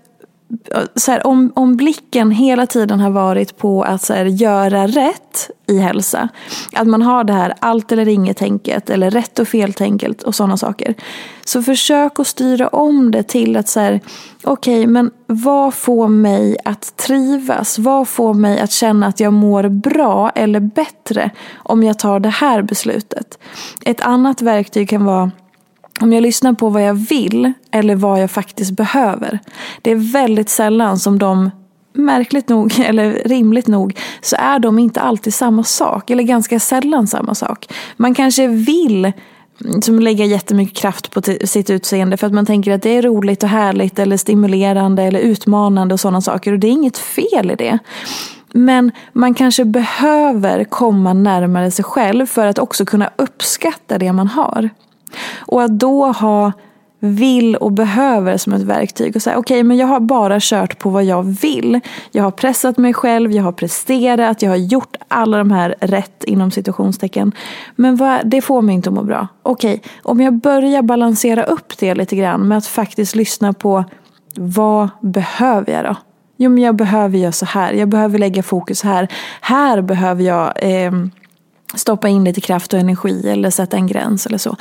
så 0.95 1.11
här, 1.11 1.27
om, 1.27 1.51
om 1.55 1.75
blicken 1.75 2.31
hela 2.31 2.65
tiden 2.65 2.99
har 2.99 3.09
varit 3.09 3.57
på 3.57 3.83
att 3.83 4.01
så 4.01 4.13
här, 4.13 4.25
göra 4.25 4.87
rätt 4.87 5.49
i 5.67 5.77
hälsa. 5.77 6.29
Att 6.73 6.87
man 6.87 7.01
har 7.01 7.23
det 7.23 7.33
här 7.33 7.53
allt 7.59 7.91
eller 7.91 8.07
inget 8.07 8.37
tänket 8.37 8.89
eller 8.89 9.11
rätt 9.11 9.39
och 9.39 9.47
fel 9.47 9.73
tänket 9.73 10.23
och 10.23 10.35
sådana 10.35 10.57
saker. 10.57 10.95
Så 11.45 11.63
försök 11.63 12.19
att 12.19 12.27
styra 12.27 12.67
om 12.67 13.11
det 13.11 13.23
till 13.23 13.57
att 13.57 13.67
så 13.67 13.79
här, 13.79 13.99
okej 14.43 14.79
okay, 14.79 14.87
men 14.87 15.11
vad 15.27 15.73
får 15.73 16.07
mig 16.07 16.57
att 16.65 16.97
trivas? 16.97 17.79
Vad 17.79 18.07
får 18.07 18.33
mig 18.33 18.59
att 18.59 18.71
känna 18.71 19.07
att 19.07 19.19
jag 19.19 19.33
mår 19.33 19.69
bra 19.69 20.29
eller 20.29 20.59
bättre 20.59 21.31
om 21.55 21.83
jag 21.83 21.99
tar 21.99 22.19
det 22.19 22.29
här 22.29 22.61
beslutet? 22.61 23.39
Ett 23.85 24.01
annat 24.01 24.41
verktyg 24.41 24.89
kan 24.89 25.05
vara 25.05 25.31
om 26.01 26.13
jag 26.13 26.21
lyssnar 26.21 26.53
på 26.53 26.69
vad 26.69 26.83
jag 26.83 26.93
vill 26.93 27.53
eller 27.71 27.95
vad 27.95 28.21
jag 28.21 28.31
faktiskt 28.31 28.71
behöver. 28.71 29.39
Det 29.81 29.91
är 29.91 30.13
väldigt 30.13 30.49
sällan 30.49 30.99
som 30.99 31.19
de, 31.19 31.51
märkligt 31.93 32.49
nog 32.49 32.79
eller 32.85 33.21
rimligt 33.25 33.67
nog, 33.67 33.97
så 34.21 34.35
är 34.39 34.59
de 34.59 34.79
inte 34.79 35.01
alltid 35.01 35.33
samma 35.33 35.63
sak. 35.63 36.09
Eller 36.09 36.23
ganska 36.23 36.59
sällan 36.59 37.07
samma 37.07 37.35
sak. 37.35 37.73
Man 37.97 38.13
kanske 38.13 38.47
vill 38.47 39.05
mm, 39.65 39.81
som 39.81 39.99
lägger 39.99 40.25
jättemycket 40.25 40.77
kraft 40.77 41.11
på 41.11 41.21
sitt 41.43 41.69
utseende 41.69 42.17
för 42.17 42.27
att 42.27 42.33
man 42.33 42.45
tänker 42.45 42.71
att 42.71 42.81
det 42.81 42.97
är 42.97 43.01
roligt 43.01 43.43
och 43.43 43.49
härligt 43.49 43.99
eller 43.99 44.17
stimulerande 44.17 45.03
eller 45.03 45.19
utmanande 45.19 45.93
och 45.93 45.99
sådana 45.99 46.21
saker. 46.21 46.53
Och 46.53 46.59
det 46.59 46.67
är 46.67 46.71
inget 46.71 46.97
fel 46.97 47.51
i 47.51 47.55
det. 47.55 47.79
Men 48.53 48.91
man 49.13 49.33
kanske 49.33 49.65
behöver 49.65 50.63
komma 50.63 51.13
närmare 51.13 51.71
sig 51.71 51.85
själv 51.85 52.25
för 52.25 52.47
att 52.47 52.59
också 52.59 52.85
kunna 52.85 53.09
uppskatta 53.15 53.97
det 53.97 54.13
man 54.13 54.27
har. 54.27 54.69
Och 55.39 55.63
att 55.63 55.79
då 55.79 56.11
ha 56.11 56.51
vill 57.03 57.55
och 57.55 57.71
behöver 57.71 58.37
som 58.37 58.53
ett 58.53 58.61
verktyg. 58.61 59.15
Och 59.15 59.21
säga, 59.21 59.37
okej, 59.37 59.55
okay, 59.55 59.63
men 59.63 59.77
jag 59.77 59.87
har 59.87 59.99
bara 59.99 60.37
kört 60.39 60.79
på 60.79 60.89
vad 60.89 61.03
jag 61.03 61.23
vill. 61.23 61.79
Jag 62.11 62.23
har 62.23 62.31
pressat 62.31 62.77
mig 62.77 62.93
själv, 62.93 63.31
jag 63.31 63.43
har 63.43 63.51
presterat, 63.51 64.41
jag 64.41 64.49
har 64.49 64.57
gjort 64.57 64.95
alla 65.07 65.37
de 65.37 65.51
här 65.51 65.75
rätt 65.79 66.23
inom 66.23 66.51
situationstecken. 66.51 67.31
Men 67.75 67.95
vad, 67.95 68.19
det 68.25 68.41
får 68.41 68.61
mig 68.61 68.75
inte 68.75 68.89
att 68.89 68.95
må 68.95 69.03
bra. 69.03 69.27
Okej, 69.43 69.73
okay, 69.73 69.91
om 70.03 70.21
jag 70.21 70.33
börjar 70.33 70.81
balansera 70.81 71.43
upp 71.43 71.77
det 71.77 71.95
lite 71.95 72.15
grann 72.15 72.47
med 72.47 72.57
att 72.57 72.67
faktiskt 72.67 73.15
lyssna 73.15 73.53
på 73.53 73.83
vad 74.35 74.89
behöver 75.01 75.73
jag 75.73 75.85
då? 75.85 75.95
Jo, 76.37 76.49
men 76.49 76.63
jag 76.63 76.75
behöver 76.75 77.17
göra 77.17 77.31
så 77.31 77.45
här. 77.45 77.73
Jag 77.73 77.89
behöver 77.89 78.19
lägga 78.19 78.43
fokus 78.43 78.83
här. 78.83 79.07
Här 79.41 79.81
behöver 79.81 80.23
jag 80.23 80.53
eh, 80.61 80.91
stoppa 81.73 82.07
in 82.07 82.23
lite 82.23 82.41
kraft 82.41 82.73
och 82.73 82.79
energi 82.79 83.29
eller 83.29 83.49
sätta 83.49 83.77
en 83.77 83.87
gräns 83.87 84.25
eller 84.25 84.37
så. 84.37 84.55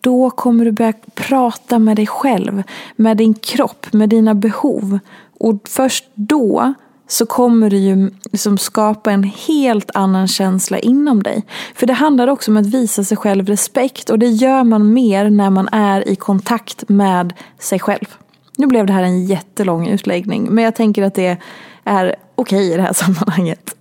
Då 0.00 0.30
kommer 0.30 0.64
du 0.64 0.72
börja 0.72 0.92
prata 1.14 1.78
med 1.78 1.96
dig 1.96 2.06
själv, 2.06 2.62
med 2.96 3.16
din 3.16 3.34
kropp, 3.34 3.92
med 3.92 4.08
dina 4.08 4.34
behov. 4.34 4.98
Och 5.38 5.68
först 5.68 6.04
då 6.14 6.74
så 7.08 7.26
kommer 7.26 7.70
det 7.70 7.76
ju 7.76 8.10
liksom 8.32 8.58
skapa 8.58 9.12
en 9.12 9.22
helt 9.22 9.90
annan 9.94 10.28
känsla 10.28 10.78
inom 10.78 11.22
dig. 11.22 11.42
För 11.74 11.86
det 11.86 11.92
handlar 11.92 12.28
också 12.28 12.50
om 12.50 12.56
att 12.56 12.66
visa 12.66 13.04
sig 13.04 13.16
själv 13.16 13.46
respekt 13.46 14.10
och 14.10 14.18
det 14.18 14.28
gör 14.28 14.64
man 14.64 14.92
mer 14.92 15.30
när 15.30 15.50
man 15.50 15.68
är 15.72 16.08
i 16.08 16.16
kontakt 16.16 16.88
med 16.88 17.32
sig 17.58 17.78
själv. 17.78 18.06
Nu 18.56 18.66
blev 18.66 18.86
det 18.86 18.92
här 18.92 19.02
en 19.02 19.26
jättelång 19.26 19.88
utläggning 19.88 20.48
men 20.50 20.64
jag 20.64 20.74
tänker 20.74 21.02
att 21.02 21.14
det 21.14 21.38
är 21.84 22.14
okej 22.34 22.56
okay 22.56 22.72
i 22.72 22.76
det 22.76 22.82
här 22.82 22.92
sammanhanget. 22.92 23.76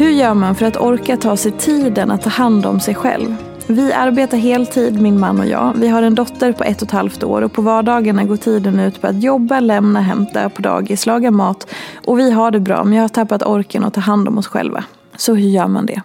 Hur 0.00 0.10
gör 0.10 0.34
man 0.34 0.54
för 0.54 0.66
att 0.66 0.76
orka 0.76 1.16
ta 1.16 1.36
sig 1.36 1.52
tiden 1.52 2.10
att 2.10 2.22
ta 2.22 2.30
hand 2.30 2.66
om 2.66 2.80
sig 2.80 2.94
själv? 2.94 3.36
Vi 3.66 3.92
arbetar 3.92 4.38
heltid, 4.38 5.00
min 5.02 5.20
man 5.20 5.40
och 5.40 5.46
jag. 5.46 5.72
Vi 5.76 5.88
har 5.88 6.02
en 6.02 6.14
dotter 6.14 6.52
på 6.52 6.64
ett 6.64 6.82
och 6.82 6.88
ett 6.88 6.92
halvt 6.92 7.22
år 7.22 7.42
och 7.42 7.52
på 7.52 7.62
vardagarna 7.62 8.24
går 8.24 8.36
tiden 8.36 8.80
ut 8.80 9.00
på 9.00 9.06
att 9.06 9.22
jobba, 9.22 9.60
lämna, 9.60 10.00
hämta 10.00 10.48
på 10.48 10.62
dagis, 10.62 11.06
laga 11.06 11.30
mat. 11.30 11.66
Och 12.06 12.18
vi 12.18 12.30
har 12.30 12.50
det 12.50 12.60
bra, 12.60 12.84
men 12.84 12.92
jag 12.92 13.04
har 13.04 13.08
tappat 13.08 13.42
orken 13.42 13.84
att 13.84 13.94
ta 13.94 14.00
hand 14.00 14.28
om 14.28 14.38
oss 14.38 14.46
själva. 14.46 14.84
Så 15.16 15.34
hur 15.34 15.48
gör 15.48 15.68
man 15.68 15.86
det? 15.86 16.02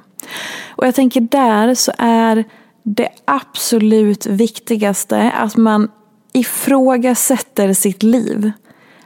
Och 0.70 0.88
jag 0.88 0.96
tänker 0.96 1.22
där 1.22 1.76
så 1.76 1.92
är 1.98 2.44
det 2.84 3.10
absolut 3.26 4.26
viktigaste 4.26 5.32
att 5.32 5.58
man 5.58 5.92
ifrågasätter 6.34 7.74
sitt 7.74 8.04
liv. 8.04 8.52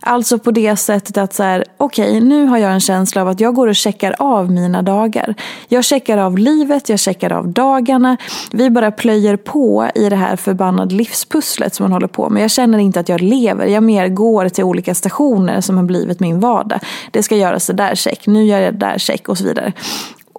Alltså 0.02 0.40
på 0.40 0.52
det 0.52 0.76
sättet 0.76 1.18
att 1.18 1.34
så 1.34 1.44
här, 1.44 1.66
okej, 1.78 2.10
okay, 2.10 2.22
nu 2.22 2.46
har 2.46 2.58
jag 2.58 2.72
en 2.72 2.80
känsla 2.80 3.22
av 3.22 3.28
att 3.28 3.40
jag 3.40 3.56
går 3.56 3.68
och 3.68 3.76
checkar 3.76 4.16
av 4.20 4.52
mina 4.52 4.82
dagar. 4.82 5.36
Jag 5.68 5.86
checkar 5.86 6.18
av 6.18 6.38
livet, 6.38 6.90
jag 6.90 7.00
checkar 7.00 7.34
av 7.34 7.48
dagarna. 7.48 8.18
Vi 8.52 8.70
bara 8.70 8.92
plöjer 8.92 9.36
på 9.36 9.90
i 9.96 10.10
det 10.10 10.16
här 10.16 10.36
förbannade 10.36 10.96
livspusslet 10.96 11.76
som 11.76 11.84
man 11.84 11.92
håller 11.92 12.08
på 12.08 12.30
med. 12.30 12.44
Jag 12.44 12.52
känner 12.52 12.80
inte 12.80 13.00
att 13.00 13.10
jag 13.10 13.22
lever, 13.22 13.66
jag 13.66 13.84
mer 13.84 14.08
går 14.08 14.50
till 14.50 14.64
olika 14.64 14.96
stationer 14.96 15.62
som 15.62 15.78
har 15.78 15.84
blivit 15.84 16.20
min 16.20 16.40
vardag. 16.40 16.80
Det 17.12 17.24
ska 17.24 17.36
göras 17.36 17.68
det 17.68 17.74
där 17.74 17.96
check, 17.96 18.28
nu 18.28 18.46
gör 18.46 18.60
jag 18.60 18.74
det 18.74 18.80
där 18.80 18.98
check 18.98 19.30
och 19.30 19.38
så 19.38 19.44
vidare. 19.44 19.74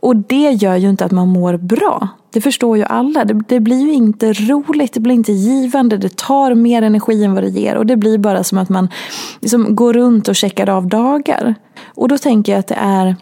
Och 0.01 0.17
det 0.17 0.51
gör 0.51 0.77
ju 0.77 0.89
inte 0.89 1.05
att 1.05 1.13
man 1.13 1.29
mår 1.29 1.57
bra. 1.57 2.09
Det 2.33 2.41
förstår 2.41 2.77
ju 2.77 2.85
alla. 2.85 3.25
Det, 3.25 3.35
det, 3.49 3.61
blir 3.61 3.81
ju 3.81 3.93
inte 3.93 4.33
roligt, 4.33 4.93
det 4.93 5.01
blir 5.01 5.15
inte 5.15 5.33
givande, 5.33 5.97
det 5.97 6.17
tar 6.17 6.55
mer 6.55 6.83
energi 6.83 7.25
än 7.25 7.35
vad 7.35 7.45
det 7.45 7.49
ger. 7.49 7.77
Och 7.77 7.87
det 7.87 7.97
blir 7.97 8.19
bara 8.19 8.45
som 8.45 8.59
att 8.59 8.69
man 8.69 8.89
liksom 9.41 9.77
går 9.77 9.93
runt 9.93 10.29
och 10.29 10.37
checkar 10.37 10.69
av 10.69 10.87
dagar. 10.87 11.55
Och 11.95 12.09
då 12.09 12.19
tänker 12.19 12.53
jag 12.53 12.59
att 12.59 12.67
det 12.67 12.79
är 12.79 13.17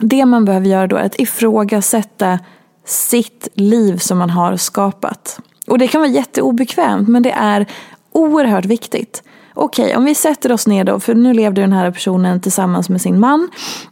det 0.00 0.24
man 0.24 0.44
behöver 0.44 0.66
göra 0.66 0.86
då 0.86 0.96
är 0.96 1.04
att 1.04 1.20
ifrågasätta 1.20 2.38
sitt 2.84 3.48
liv 3.54 3.96
som 3.96 4.18
man 4.18 4.30
har 4.30 4.56
skapat. 4.56 5.40
Och 5.66 5.78
det 5.78 5.88
kan 5.88 6.00
vara 6.00 6.10
jätteobekvämt 6.10 7.08
men 7.08 7.22
det 7.22 7.32
är 7.32 7.66
oerhört 8.12 8.64
viktigt 8.64 9.22
okej, 9.58 9.84
okay, 9.84 9.96
om 9.96 10.04
vi 10.04 10.14
sätter 10.14 10.52
oss 10.52 10.66
ner 10.66 10.84
då, 10.84 11.00
för 11.00 11.14
nu 11.14 11.34
levde 11.34 11.60
den 11.60 11.72
här 11.72 11.90
personen 11.90 12.40
tillsammans 12.40 12.88
med 12.88 13.00
sin 13.00 13.20
man 13.20 13.48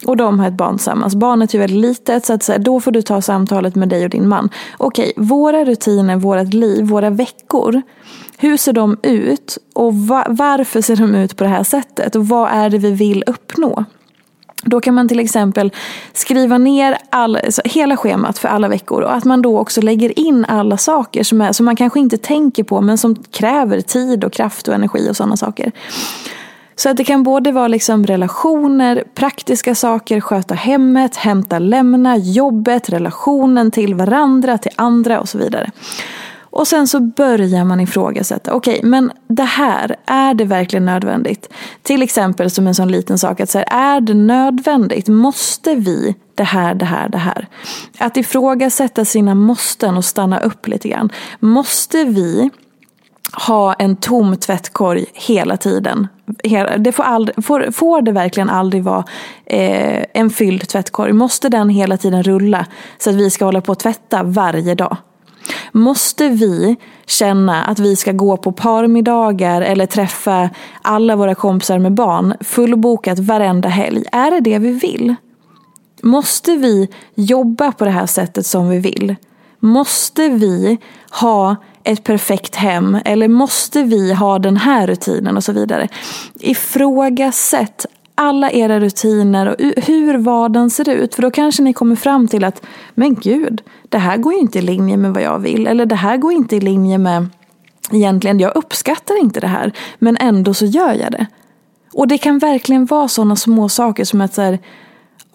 och 0.06 0.16
de 0.16 0.40
har 0.40 0.48
ett 0.48 0.56
barn 0.56 0.76
tillsammans. 0.76 1.14
Barnet 1.14 1.50
är 1.50 1.54
ju 1.54 1.60
väldigt 1.60 1.80
litet 1.80 2.26
så 2.26 2.32
att 2.32 2.42
så 2.42 2.52
här, 2.52 2.58
då 2.58 2.80
får 2.80 2.90
du 2.90 3.02
ta 3.02 3.22
samtalet 3.22 3.74
med 3.74 3.88
dig 3.88 4.04
och 4.04 4.10
din 4.10 4.28
man. 4.28 4.50
Okej, 4.78 5.12
okay, 5.16 5.24
våra 5.24 5.64
rutiner, 5.64 6.16
vårat 6.16 6.54
liv, 6.54 6.84
våra 6.84 7.10
veckor. 7.10 7.82
Hur 8.38 8.56
ser 8.56 8.72
de 8.72 8.98
ut 9.02 9.58
och 9.74 9.94
va 9.94 10.26
varför 10.28 10.80
ser 10.80 10.96
de 10.96 11.14
ut 11.14 11.36
på 11.36 11.44
det 11.44 11.50
här 11.50 11.64
sättet 11.64 12.16
och 12.16 12.28
vad 12.28 12.50
är 12.50 12.70
det 12.70 12.78
vi 12.78 12.92
vill 12.92 13.24
uppnå? 13.26 13.84
Då 14.66 14.80
kan 14.80 14.94
man 14.94 15.08
till 15.08 15.20
exempel 15.20 15.72
skriva 16.12 16.58
ner 16.58 16.98
all, 17.10 17.38
hela 17.64 17.96
schemat 17.96 18.38
för 18.38 18.48
alla 18.48 18.68
veckor 18.68 19.02
och 19.02 19.14
att 19.14 19.24
man 19.24 19.42
då 19.42 19.58
också 19.58 19.80
lägger 19.80 20.18
in 20.18 20.44
alla 20.44 20.76
saker 20.76 21.22
som, 21.22 21.40
är, 21.40 21.52
som 21.52 21.66
man 21.66 21.76
kanske 21.76 22.00
inte 22.00 22.18
tänker 22.18 22.64
på 22.64 22.80
men 22.80 22.98
som 22.98 23.14
kräver 23.14 23.80
tid 23.80 24.24
och 24.24 24.32
kraft 24.32 24.68
och 24.68 24.74
energi 24.74 25.10
och 25.10 25.16
sådana 25.16 25.36
saker. 25.36 25.72
Så 26.78 26.88
att 26.88 26.96
det 26.96 27.04
kan 27.04 27.22
både 27.22 27.52
vara 27.52 27.68
liksom 27.68 28.06
relationer, 28.06 29.04
praktiska 29.14 29.74
saker, 29.74 30.20
sköta 30.20 30.54
hemmet, 30.54 31.16
hämta, 31.16 31.58
lämna, 31.58 32.16
jobbet, 32.16 32.88
relationen 32.88 33.70
till 33.70 33.94
varandra, 33.94 34.58
till 34.58 34.72
andra 34.76 35.20
och 35.20 35.28
så 35.28 35.38
vidare. 35.38 35.70
Och 36.56 36.68
sen 36.68 36.86
så 36.86 37.00
börjar 37.00 37.64
man 37.64 37.80
ifrågasätta. 37.80 38.52
Okej, 38.52 38.78
okay, 38.78 38.90
men 38.90 39.12
det 39.28 39.42
här, 39.42 39.96
är 40.06 40.34
det 40.34 40.44
verkligen 40.44 40.84
nödvändigt? 40.84 41.52
Till 41.82 42.02
exempel 42.02 42.50
som 42.50 42.66
en 42.66 42.74
sån 42.74 42.88
liten 42.88 43.18
sak 43.18 43.40
att 43.40 43.50
säga, 43.50 43.64
är 43.64 44.00
det 44.00 44.14
nödvändigt? 44.14 45.08
Måste 45.08 45.74
vi 45.74 46.14
det 46.34 46.44
här, 46.44 46.74
det 46.74 46.84
här, 46.84 47.08
det 47.08 47.18
här? 47.18 47.48
Att 47.98 48.16
ifrågasätta 48.16 49.04
sina 49.04 49.34
måsten 49.34 49.96
och 49.96 50.04
stanna 50.04 50.40
upp 50.40 50.68
lite 50.68 50.88
grann. 50.88 51.12
Måste 51.40 52.04
vi 52.04 52.50
ha 53.46 53.74
en 53.74 53.96
tom 53.96 54.36
tvättkorg 54.36 55.04
hela 55.12 55.56
tiden. 55.56 56.08
Det 56.78 56.92
får, 56.92 57.02
aldrig, 57.02 57.44
får, 57.44 57.70
får 57.70 58.02
det 58.02 58.12
verkligen 58.12 58.50
aldrig 58.50 58.82
vara 58.84 59.04
eh, 59.46 60.04
en 60.14 60.30
fylld 60.30 60.68
tvättkorg? 60.68 61.12
Måste 61.12 61.48
den 61.48 61.68
hela 61.68 61.96
tiden 61.96 62.22
rulla 62.22 62.66
så 62.98 63.10
att 63.10 63.16
vi 63.16 63.30
ska 63.30 63.44
hålla 63.44 63.60
på 63.60 63.72
att 63.72 63.80
tvätta 63.80 64.22
varje 64.22 64.74
dag? 64.74 64.96
Måste 65.72 66.28
vi 66.28 66.76
känna 67.06 67.64
att 67.64 67.78
vi 67.78 67.96
ska 67.96 68.12
gå 68.12 68.36
på 68.36 68.52
parmiddagar 68.52 69.62
eller 69.62 69.86
träffa 69.86 70.50
alla 70.82 71.16
våra 71.16 71.34
kompisar 71.34 71.78
med 71.78 71.94
barn 71.94 72.34
fullbokat 72.40 73.18
varenda 73.18 73.68
helg? 73.68 74.04
Är 74.12 74.30
det 74.30 74.40
det 74.40 74.58
vi 74.58 74.70
vill? 74.70 75.14
Måste 76.02 76.56
vi 76.56 76.88
jobba 77.14 77.72
på 77.72 77.84
det 77.84 77.90
här 77.90 78.06
sättet 78.06 78.46
som 78.46 78.68
vi 78.68 78.78
vill? 78.78 79.16
Måste 79.60 80.28
vi 80.28 80.78
ha 81.10 81.56
ett 81.86 82.04
perfekt 82.04 82.56
hem 82.56 82.98
eller 83.04 83.28
måste 83.28 83.82
vi 83.82 84.12
ha 84.12 84.38
den 84.38 84.56
här 84.56 84.86
rutinen 84.86 85.36
och 85.36 85.44
så 85.44 85.52
vidare. 85.52 85.88
Ifrågasätt 86.40 87.86
alla 88.16 88.50
era 88.50 88.80
rutiner 88.80 89.46
och 89.46 89.82
hur 89.86 90.18
vardagen 90.18 90.70
ser 90.70 90.88
ut. 90.88 91.14
För 91.14 91.22
då 91.22 91.30
kanske 91.30 91.62
ni 91.62 91.72
kommer 91.72 91.96
fram 91.96 92.28
till 92.28 92.44
att, 92.44 92.62
men 92.94 93.14
gud, 93.14 93.62
det 93.88 93.98
här 93.98 94.16
går 94.16 94.32
ju 94.32 94.38
inte 94.38 94.58
i 94.58 94.62
linje 94.62 94.96
med 94.96 95.14
vad 95.14 95.22
jag 95.22 95.38
vill. 95.38 95.66
Eller 95.66 95.86
det 95.86 95.94
här 95.94 96.16
går 96.16 96.32
inte 96.32 96.56
i 96.56 96.60
linje 96.60 96.98
med, 96.98 97.26
egentligen, 97.92 98.40
jag 98.40 98.56
uppskattar 98.56 99.20
inte 99.20 99.40
det 99.40 99.46
här. 99.46 99.72
Men 99.98 100.16
ändå 100.20 100.54
så 100.54 100.66
gör 100.66 100.92
jag 100.94 101.12
det. 101.12 101.26
Och 101.92 102.08
det 102.08 102.18
kan 102.18 102.38
verkligen 102.38 102.86
vara 102.86 103.08
sådana 103.08 103.36
små 103.36 103.68
saker 103.68 104.04
som 104.04 104.20
att 104.20 104.34
så 104.34 104.42
här, 104.42 104.58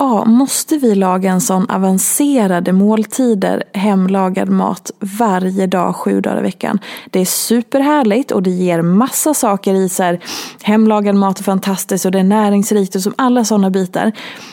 ja, 0.01 0.25
måste 0.25 0.77
vi 0.77 0.95
laga 0.95 1.31
en 1.31 1.41
sån 1.41 1.69
avancerade 1.69 2.73
måltider, 2.73 3.63
hemlagad 3.73 4.49
mat 4.49 4.91
varje 4.99 5.67
dag, 5.67 5.95
sju 5.95 6.21
dagar 6.21 6.39
i 6.39 6.41
veckan. 6.41 6.79
Det 7.09 7.19
är 7.19 7.25
superhärligt 7.25 8.31
och 8.31 8.43
det 8.43 8.49
ger 8.49 8.81
massa 8.81 9.33
saker 9.33 9.73
i 9.73 9.89
så 9.89 10.03
här, 10.03 10.19
hemlagad 10.61 11.15
mat 11.15 11.39
är 11.39 11.43
fantastiskt 11.43 12.05
och 12.05 12.11
det 12.11 12.19
är 12.19 12.23
näringsrikt 12.23 12.95
och 12.95 13.01
som 13.01 13.13
alla 13.17 13.45
sådana 13.45 13.69
bitar. 13.69 14.11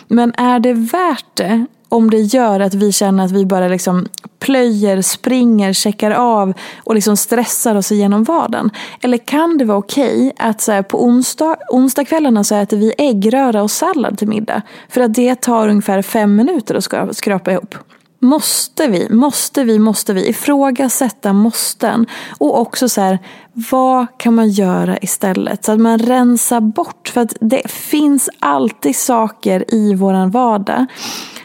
Men 0.08 0.32
är 0.36 0.60
det 0.60 0.72
värt 0.72 1.36
det 1.36 1.66
om 1.88 2.10
det 2.10 2.20
gör 2.20 2.60
att 2.60 2.74
vi 2.74 2.92
känner 2.92 3.24
att 3.24 3.30
vi 3.30 3.46
bara 3.46 3.68
liksom 3.68 4.06
plöjer, 4.38 5.02
springer, 5.02 5.72
checkar 5.72 6.10
av 6.10 6.52
och 6.84 6.94
liksom 6.94 7.16
stressar 7.16 7.74
oss 7.74 7.92
igenom 7.92 8.24
vardagen? 8.24 8.70
Eller 9.02 9.18
kan 9.18 9.58
det 9.58 9.64
vara 9.64 9.78
okej 9.78 10.26
okay 10.26 10.48
att 10.48 10.60
så 10.60 10.72
här, 10.72 10.82
på 10.82 11.04
onsdag, 11.04 11.56
onsdagskvällarna 11.70 12.44
så 12.44 12.54
äter 12.54 12.76
vi 12.76 12.92
äggröra 12.98 13.62
och 13.62 13.70
sallad 13.70 14.18
till 14.18 14.28
middag? 14.28 14.62
För 14.88 15.00
att 15.00 15.14
det 15.14 15.34
tar 15.34 15.68
ungefär 15.68 16.02
fem 16.02 16.36
minuter 16.36 16.74
att 16.74 17.16
skrapa 17.16 17.52
ihop. 17.52 17.74
Måste 18.20 18.86
vi, 18.86 19.08
måste 19.10 19.64
vi, 19.64 19.78
måste 19.78 20.12
vi 20.12 20.28
ifrågasätta 20.28 21.32
måsten? 21.32 22.06
Och 22.38 22.60
också 22.60 22.88
så 22.88 23.00
här, 23.00 23.18
vad 23.52 24.06
kan 24.16 24.34
man 24.34 24.50
göra 24.50 24.98
istället? 24.98 25.64
Så 25.64 25.72
att 25.72 25.80
man 25.80 25.98
rensar 25.98 26.60
bort. 26.60 27.08
För 27.08 27.20
att 27.20 27.36
det 27.40 27.70
finns 27.70 28.30
alltid 28.38 28.96
saker 28.96 29.74
i 29.74 29.94
våran 29.94 30.30
vardag 30.30 30.86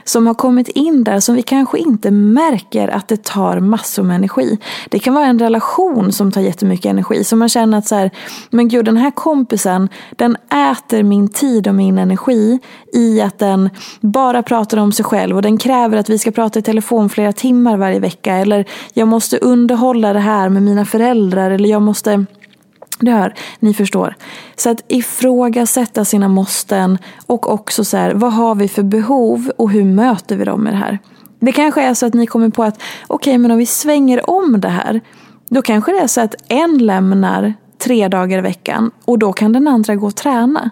som 0.04 0.28
har 0.28 0.34
kommit 0.34 0.68
in 0.68 1.04
där 1.04 1.20
som 1.20 1.36
vi 1.36 1.42
kanske 1.42 1.78
inte 1.78 2.12
märker 2.12 2.88
att 2.88 3.08
det 3.08 3.24
tar 3.24 3.60
massor 3.60 4.04
med 4.04 4.16
energi. 4.16 4.58
Det 4.90 5.00
kan 5.00 5.14
vara 5.14 5.26
en 5.26 5.40
relation 5.40 6.12
som 6.12 6.32
tar 6.32 6.42
jättemycket 6.42 6.86
energi. 6.86 7.24
Så 7.24 7.36
man 7.36 7.50
känner 7.50 7.78
att 7.78 7.88
så 7.88 7.96
här, 7.96 8.12
men 8.50 8.68
gud 8.68 8.86
den 8.86 8.98
här 8.98 9.12
kompisen 9.12 9.90
den 10.16 10.38
äter 10.72 11.04
min 11.04 11.28
tid 11.28 11.68
och 11.68 11.76
min 11.76 11.98
energi 11.98 12.60
i 12.94 13.22
att 13.22 13.40
den 13.40 13.70
bara 14.02 14.44
pratar 14.44 14.78
om 14.78 14.92
sig 14.92 15.06
själv 15.06 15.36
och 15.36 15.42
den 15.42 15.58
kräver 15.58 15.98
att 15.98 16.10
vi 16.10 16.18
ska 16.18 16.32
prata 16.32 16.60
i 16.60 16.62
telefon 16.62 17.10
flera 17.10 17.34
timmar 17.34 17.78
varje 17.78 18.00
vecka. 18.00 18.34
Eller 18.34 18.66
jag 18.94 19.08
måste 19.08 19.38
underhålla 19.38 20.14
det 20.14 20.20
här 20.20 20.50
med 20.50 20.64
mina 20.64 20.86
föräldrar 20.86 21.52
eller 21.52 21.70
jag 21.70 21.82
måste 21.82 22.26
det 23.04 23.12
här, 23.12 23.34
ni 23.60 23.74
förstår. 23.74 24.16
Så 24.56 24.70
att 24.70 24.84
ifrågasätta 24.88 26.06
sina 26.06 26.28
måsten 26.28 26.98
och 27.28 27.54
också 27.54 27.84
så 27.84 27.98
här, 27.98 28.14
vad 28.14 28.34
har 28.34 28.56
vi 28.56 28.68
för 28.68 28.84
behov 28.84 29.52
och 29.58 29.72
hur 29.72 29.84
möter 29.84 30.36
vi 30.36 30.46
dem 30.46 30.62
med 30.64 30.74
det 30.74 30.78
här? 30.78 31.00
Det 31.40 31.52
kanske 31.52 31.82
är 31.82 31.94
så 31.94 32.06
att 32.06 32.14
ni 32.14 32.28
kommer 32.28 32.50
på 32.50 32.64
att 32.64 32.76
okej, 33.08 33.32
okay, 33.32 33.38
men 33.38 33.52
om 33.52 33.58
vi 33.58 33.66
svänger 33.66 34.30
om 34.30 34.62
det 34.62 34.70
här, 34.70 35.02
då 35.50 35.62
kanske 35.62 35.92
det 35.92 36.00
är 36.00 36.08
så 36.08 36.22
att 36.22 36.36
en 36.48 36.78
lämnar 36.78 37.54
tre 37.84 38.08
dagar 38.08 38.38
i 38.38 38.42
veckan 38.42 38.92
och 39.06 39.20
då 39.20 39.34
kan 39.34 39.54
den 39.54 39.68
andra 39.68 39.96
gå 39.96 40.08
och 40.08 40.16
träna. 40.16 40.70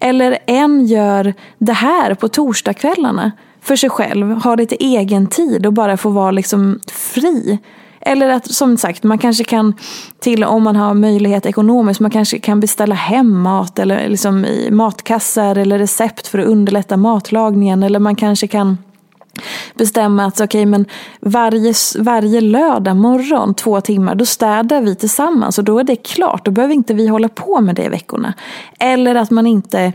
Eller 0.00 0.38
en 0.46 0.86
gör 0.86 1.34
det 1.58 1.72
här 1.72 2.14
på 2.14 2.28
torsdagskvällarna 2.28 3.32
för 3.60 3.76
sig 3.76 3.90
själv, 3.90 4.30
har 4.30 4.56
lite 4.56 4.84
egen 4.84 5.26
tid 5.26 5.66
och 5.66 5.72
bara 5.72 5.96
får 5.96 6.10
vara 6.10 6.30
liksom 6.30 6.80
fri 6.86 7.58
eller 8.04 8.28
att 8.28 8.52
som 8.52 8.76
sagt, 8.76 9.02
man 9.02 9.18
kanske 9.18 9.44
kan 9.44 9.74
till 10.18 10.44
om 10.44 10.62
man 10.62 10.76
har 10.76 10.94
möjlighet 10.94 11.46
ekonomiskt, 11.46 12.00
man 12.00 12.10
kanske 12.10 12.38
kan 12.38 12.60
beställa 12.60 12.94
hem 12.94 13.40
mat 13.40 13.78
eller 13.78 14.08
liksom 14.08 14.44
i 14.44 14.70
matkassar 14.70 15.56
eller 15.56 15.78
recept 15.78 16.26
för 16.26 16.38
att 16.38 16.46
underlätta 16.46 16.96
matlagningen. 16.96 17.82
Eller 17.82 17.98
man 17.98 18.16
kanske 18.16 18.46
kan 18.46 18.78
bestämma 19.74 20.26
att 20.26 20.40
okay, 20.40 20.66
men 20.66 20.86
varje, 21.20 21.74
varje 21.98 22.40
lördag 22.40 22.96
morgon, 22.96 23.54
två 23.54 23.80
timmar, 23.80 24.14
då 24.14 24.26
städar 24.26 24.80
vi 24.80 24.94
tillsammans 24.94 25.58
och 25.58 25.64
då 25.64 25.78
är 25.78 25.84
det 25.84 25.96
klart. 25.96 26.44
Då 26.44 26.50
behöver 26.50 26.74
inte 26.74 26.94
vi 26.94 27.08
hålla 27.08 27.28
på 27.28 27.60
med 27.60 27.74
det 27.74 27.84
i 27.84 27.88
veckorna. 27.88 28.34
Eller 28.78 29.14
att 29.14 29.30
man 29.30 29.46
inte, 29.46 29.92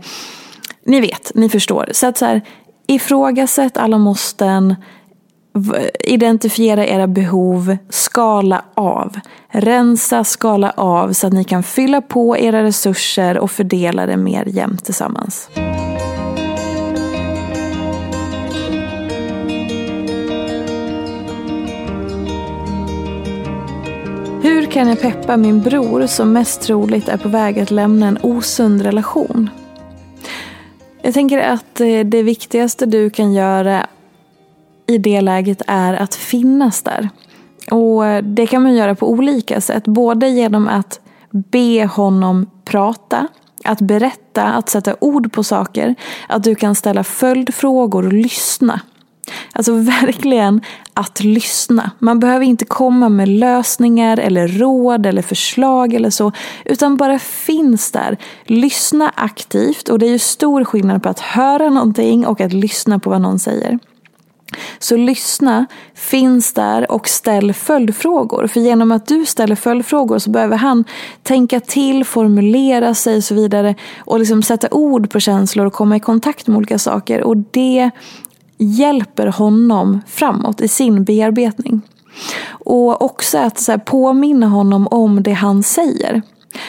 ni 0.86 1.00
vet, 1.00 1.32
ni 1.34 1.48
förstår. 1.48 1.88
Så 1.92 2.06
att 2.06 2.18
så 2.18 2.24
här, 2.24 2.42
ifrågasätt 2.86 3.76
alla 3.76 3.98
måsten, 3.98 4.76
identifiera 6.04 6.86
era 6.86 7.06
behov, 7.06 7.76
skala 7.88 8.64
av. 8.74 9.16
Rensa, 9.48 10.24
skala 10.24 10.70
av 10.70 11.12
så 11.12 11.26
att 11.26 11.32
ni 11.32 11.44
kan 11.44 11.62
fylla 11.62 12.00
på 12.00 12.38
era 12.38 12.62
resurser 12.62 13.38
och 13.38 13.50
fördela 13.50 14.06
det 14.06 14.16
mer 14.16 14.44
jämnt 14.46 14.84
tillsammans. 14.84 15.48
Hur 24.42 24.66
kan 24.66 24.88
jag 24.88 25.00
peppa 25.00 25.36
min 25.36 25.60
bror 25.60 26.06
som 26.06 26.32
mest 26.32 26.62
troligt 26.62 27.08
är 27.08 27.16
på 27.16 27.28
väg 27.28 27.58
att 27.58 27.70
lämna 27.70 28.06
en 28.06 28.18
osund 28.22 28.82
relation? 28.82 29.50
Jag 31.02 31.14
tänker 31.14 31.38
att 31.38 31.80
eh, 31.80 32.00
det 32.04 32.22
viktigaste 32.22 32.86
du 32.86 33.10
kan 33.10 33.32
göra 33.32 33.86
i 34.90 34.98
det 34.98 35.20
läget 35.20 35.62
är 35.66 35.94
att 35.94 36.14
finnas 36.14 36.82
där. 36.82 37.08
Och 37.70 38.24
Det 38.24 38.46
kan 38.46 38.62
man 38.62 38.74
göra 38.74 38.94
på 38.94 39.10
olika 39.10 39.60
sätt. 39.60 39.84
Både 39.84 40.28
genom 40.28 40.68
att 40.68 41.00
be 41.30 41.86
honom 41.86 42.50
prata, 42.64 43.28
att 43.64 43.80
berätta, 43.80 44.42
att 44.42 44.68
sätta 44.68 44.96
ord 45.00 45.32
på 45.32 45.44
saker. 45.44 45.94
Att 46.28 46.44
du 46.44 46.54
kan 46.54 46.74
ställa 46.74 47.04
följdfrågor 47.04 48.06
och 48.06 48.12
lyssna. 48.12 48.80
Alltså 49.52 49.72
verkligen 50.02 50.60
att 50.94 51.24
lyssna. 51.24 51.90
Man 51.98 52.20
behöver 52.20 52.44
inte 52.44 52.64
komma 52.64 53.08
med 53.08 53.28
lösningar 53.28 54.18
eller 54.18 54.48
råd 54.48 55.06
eller 55.06 55.22
förslag 55.22 55.94
eller 55.94 56.10
så. 56.10 56.32
Utan 56.64 56.96
bara 56.96 57.18
finns 57.18 57.92
där. 57.92 58.16
Lyssna 58.44 59.12
aktivt. 59.16 59.88
Och 59.88 59.98
det 59.98 60.06
är 60.06 60.10
ju 60.10 60.18
stor 60.18 60.64
skillnad 60.64 61.02
på 61.02 61.08
att 61.08 61.20
höra 61.20 61.70
någonting 61.70 62.26
och 62.26 62.40
att 62.40 62.52
lyssna 62.52 62.98
på 62.98 63.10
vad 63.10 63.20
någon 63.20 63.38
säger. 63.38 63.78
Så 64.78 64.96
lyssna, 64.96 65.66
finns 65.94 66.52
där 66.52 66.90
och 66.90 67.08
ställ 67.08 67.52
följdfrågor. 67.52 68.46
För 68.46 68.60
genom 68.60 68.92
att 68.92 69.06
du 69.06 69.26
ställer 69.26 69.54
följdfrågor 69.54 70.18
så 70.18 70.30
behöver 70.30 70.56
han 70.56 70.84
tänka 71.22 71.60
till, 71.60 72.04
formulera 72.04 72.94
sig 72.94 73.16
och 73.16 73.24
så 73.24 73.34
vidare. 73.34 73.74
Och 73.98 74.18
liksom 74.18 74.42
sätta 74.42 74.68
ord 74.70 75.10
på 75.10 75.20
känslor 75.20 75.66
och 75.66 75.72
komma 75.72 75.96
i 75.96 76.00
kontakt 76.00 76.46
med 76.46 76.56
olika 76.56 76.78
saker. 76.78 77.22
Och 77.22 77.36
det 77.36 77.90
hjälper 78.58 79.26
honom 79.26 80.00
framåt 80.06 80.60
i 80.60 80.68
sin 80.68 81.04
bearbetning. 81.04 81.80
Och 82.50 83.02
också 83.02 83.38
att 83.38 83.58
så 83.58 83.78
påminna 83.78 84.46
honom 84.46 84.88
om 84.90 85.22
det 85.22 85.32
han 85.32 85.62
säger. 85.62 86.22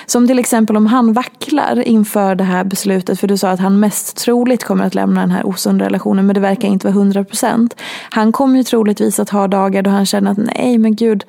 Som 0.06 0.28
till 0.28 0.39
exempel 0.39 0.78
om 0.78 0.88
han 0.88 1.13
vacklar 1.13 1.88
inför 1.88 2.36
det 2.36 2.44
här 2.44 2.63
beslutet, 2.63 3.20
för 3.20 3.28
du 3.28 3.38
sa 3.38 3.50
att 3.50 3.60
han 3.60 3.80
mest 3.80 4.17
troligt 4.17 4.63
kommer 4.63 4.86
att 4.86 4.96
lämna 4.96 5.22
den 5.22 5.32
här 5.32 5.48
osunda 5.48 5.86
relationen, 5.86 6.26
men 6.26 6.34
det 6.34 6.39
verkar 6.39 6.67
inte 6.67 6.88
vara 6.88 6.96
100 6.96 7.24
procent. 7.24 7.76
Han 8.10 8.32
kommer 8.32 8.58
ju 8.58 8.63
troligtvis 8.63 9.20
att 9.20 9.30
ha 9.30 9.48
dagar 9.48 9.82
då 9.82 9.89
han 9.89 10.06
känner 10.06 10.32
att 10.32 10.38
nej 10.38 10.78
men 10.78 10.96
gud, 10.96 11.24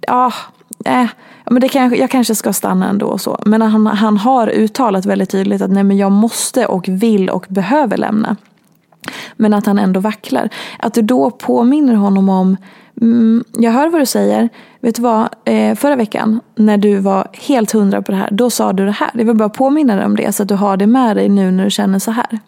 ja, 0.00 0.32
äh, 0.84 1.06
men 1.44 1.60
det 1.60 1.68
kanske, 1.68 1.98
jag 1.98 2.10
kanske 2.10 2.34
ska 2.34 2.52
stanna 2.52 2.88
ändå 2.88 3.06
och 3.06 3.20
så. 3.20 3.40
Men 3.46 3.62
han, 3.62 3.86
han 3.86 4.16
har 4.16 4.48
uttalat 4.48 5.06
väldigt 5.06 5.30
tydligt 5.30 5.62
att 5.62 5.70
nej 5.70 5.84
men 5.84 5.96
jag 5.96 6.12
måste 6.12 6.66
och 6.66 6.88
vill 6.88 7.30
och 7.30 7.46
behöver 7.48 7.96
lämna. 7.96 8.36
Men 9.36 9.54
att 9.54 9.66
han 9.66 9.78
ändå 9.78 10.00
vacklar. 10.00 10.48
Att 10.78 10.94
du 10.94 11.02
då 11.02 11.30
påminner 11.30 11.94
honom 11.94 12.28
om 12.28 12.56
Mm, 13.00 13.44
jag 13.58 13.72
hör 13.72 13.88
vad 13.88 14.00
du 14.00 14.06
säger. 14.06 14.48
Vet 14.80 14.94
du 14.94 15.02
vad? 15.02 15.28
Eh, 15.44 15.74
förra 15.74 15.96
veckan 15.96 16.40
när 16.56 16.76
du 16.76 16.98
var 16.98 17.28
helt 17.32 17.70
hundra 17.70 18.02
på 18.02 18.12
det 18.12 18.18
här, 18.18 18.28
då 18.32 18.50
sa 18.50 18.72
du 18.72 18.84
det 18.84 18.92
här. 18.92 19.10
Jag 19.14 19.24
vill 19.24 19.36
bara 19.36 19.48
påminna 19.48 19.96
dig 19.96 20.04
om 20.04 20.16
det 20.16 20.32
så 20.32 20.42
att 20.42 20.48
du 20.48 20.54
har 20.54 20.76
det 20.76 20.86
med 20.86 21.16
dig 21.16 21.28
nu 21.28 21.50
när 21.50 21.64
du 21.64 21.70
känner 21.70 21.98
så 21.98 22.10
här. 22.10 22.38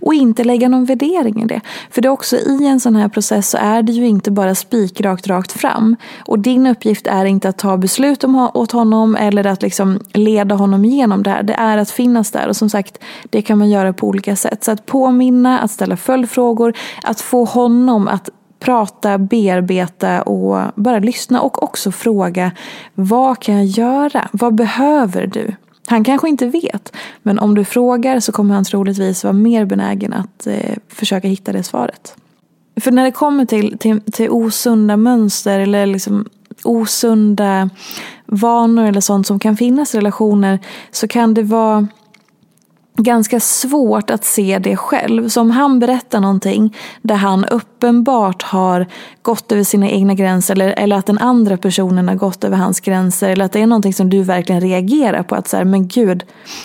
Och 0.00 0.14
inte 0.14 0.44
lägga 0.44 0.68
någon 0.68 0.84
värdering 0.84 1.42
i 1.42 1.46
det. 1.46 1.60
För 1.90 2.02
det 2.02 2.08
är 2.08 2.10
också 2.10 2.36
i 2.36 2.66
en 2.66 2.80
sån 2.80 2.96
här 2.96 3.08
process 3.08 3.50
så 3.50 3.58
är 3.58 3.82
det 3.82 3.92
ju 3.92 4.06
inte 4.06 4.30
bara 4.30 4.54
spikrakt 4.54 5.26
rakt 5.26 5.52
fram. 5.52 5.96
Och 6.26 6.38
din 6.38 6.66
uppgift 6.66 7.06
är 7.06 7.24
inte 7.24 7.48
att 7.48 7.58
ta 7.58 7.76
beslut 7.76 8.24
om, 8.24 8.50
åt 8.54 8.72
honom 8.72 9.16
eller 9.16 9.46
att 9.46 9.62
liksom 9.62 10.00
leda 10.12 10.54
honom 10.54 10.84
igenom 10.84 11.22
det 11.22 11.30
här. 11.30 11.42
Det 11.42 11.54
är 11.54 11.78
att 11.78 11.90
finnas 11.90 12.30
där. 12.30 12.48
Och 12.48 12.56
som 12.56 12.70
sagt, 12.70 12.98
det 13.30 13.42
kan 13.42 13.58
man 13.58 13.70
göra 13.70 13.92
på 13.92 14.08
olika 14.08 14.36
sätt. 14.36 14.64
Så 14.64 14.70
att 14.70 14.86
påminna, 14.86 15.58
att 15.58 15.70
ställa 15.70 15.96
följdfrågor, 15.96 16.72
att 17.02 17.20
få 17.20 17.44
honom 17.44 18.08
att 18.08 18.30
prata, 18.64 19.18
bearbeta 19.18 20.22
och 20.22 20.72
bara 20.74 20.98
lyssna 20.98 21.40
och 21.40 21.62
också 21.62 21.92
fråga 21.92 22.52
vad 22.94 23.38
kan 23.38 23.54
jag 23.54 23.64
göra? 23.64 24.28
Vad 24.32 24.54
behöver 24.54 25.26
du? 25.26 25.54
Han 25.86 26.04
kanske 26.04 26.28
inte 26.28 26.46
vet, 26.46 26.96
men 27.22 27.38
om 27.38 27.54
du 27.54 27.64
frågar 27.64 28.20
så 28.20 28.32
kommer 28.32 28.54
han 28.54 28.64
troligtvis 28.64 29.24
vara 29.24 29.32
mer 29.32 29.64
benägen 29.64 30.12
att 30.12 30.46
eh, 30.46 30.76
försöka 30.88 31.28
hitta 31.28 31.52
det 31.52 31.62
svaret. 31.62 32.16
För 32.80 32.90
när 32.90 33.04
det 33.04 33.10
kommer 33.10 33.44
till, 33.44 33.78
till, 33.78 34.00
till 34.00 34.30
osunda 34.30 34.96
mönster 34.96 35.60
eller 35.60 35.86
liksom 35.86 36.28
osunda 36.64 37.70
vanor 38.26 38.84
eller 38.84 39.00
sånt 39.00 39.26
som 39.26 39.38
kan 39.38 39.56
finnas 39.56 39.94
i 39.94 39.98
relationer 39.98 40.58
så 40.90 41.08
kan 41.08 41.34
det 41.34 41.42
vara 41.42 41.88
ganska 42.98 43.40
svårt 43.40 44.10
att 44.10 44.24
se 44.24 44.58
det 44.58 44.76
själv. 44.76 45.28
Så 45.28 45.40
om 45.40 45.50
han 45.50 45.78
berättar 45.78 46.20
någonting 46.20 46.76
där 47.02 47.14
han 47.14 47.44
uppenbart 47.44 48.42
har 48.42 48.86
gått 49.22 49.52
över 49.52 49.64
sina 49.64 49.90
egna 49.90 50.14
gränser 50.14 50.54
eller, 50.54 50.68
eller 50.68 50.96
att 50.96 51.06
den 51.06 51.18
andra 51.18 51.56
personen 51.56 52.08
har 52.08 52.14
gått 52.14 52.44
över 52.44 52.56
hans 52.56 52.80
gränser 52.80 53.28
eller 53.28 53.44
att 53.44 53.52
det 53.52 53.60
är 53.60 53.66
någonting 53.66 53.94
som 53.94 54.10
du 54.10 54.22
verkligen 54.22 54.60
reagerar 54.60 55.22
på. 55.22 55.34
Att 55.34 55.48
så 55.48 55.56
här, 55.56 55.64
men 55.64 55.88
gud, 55.88 56.24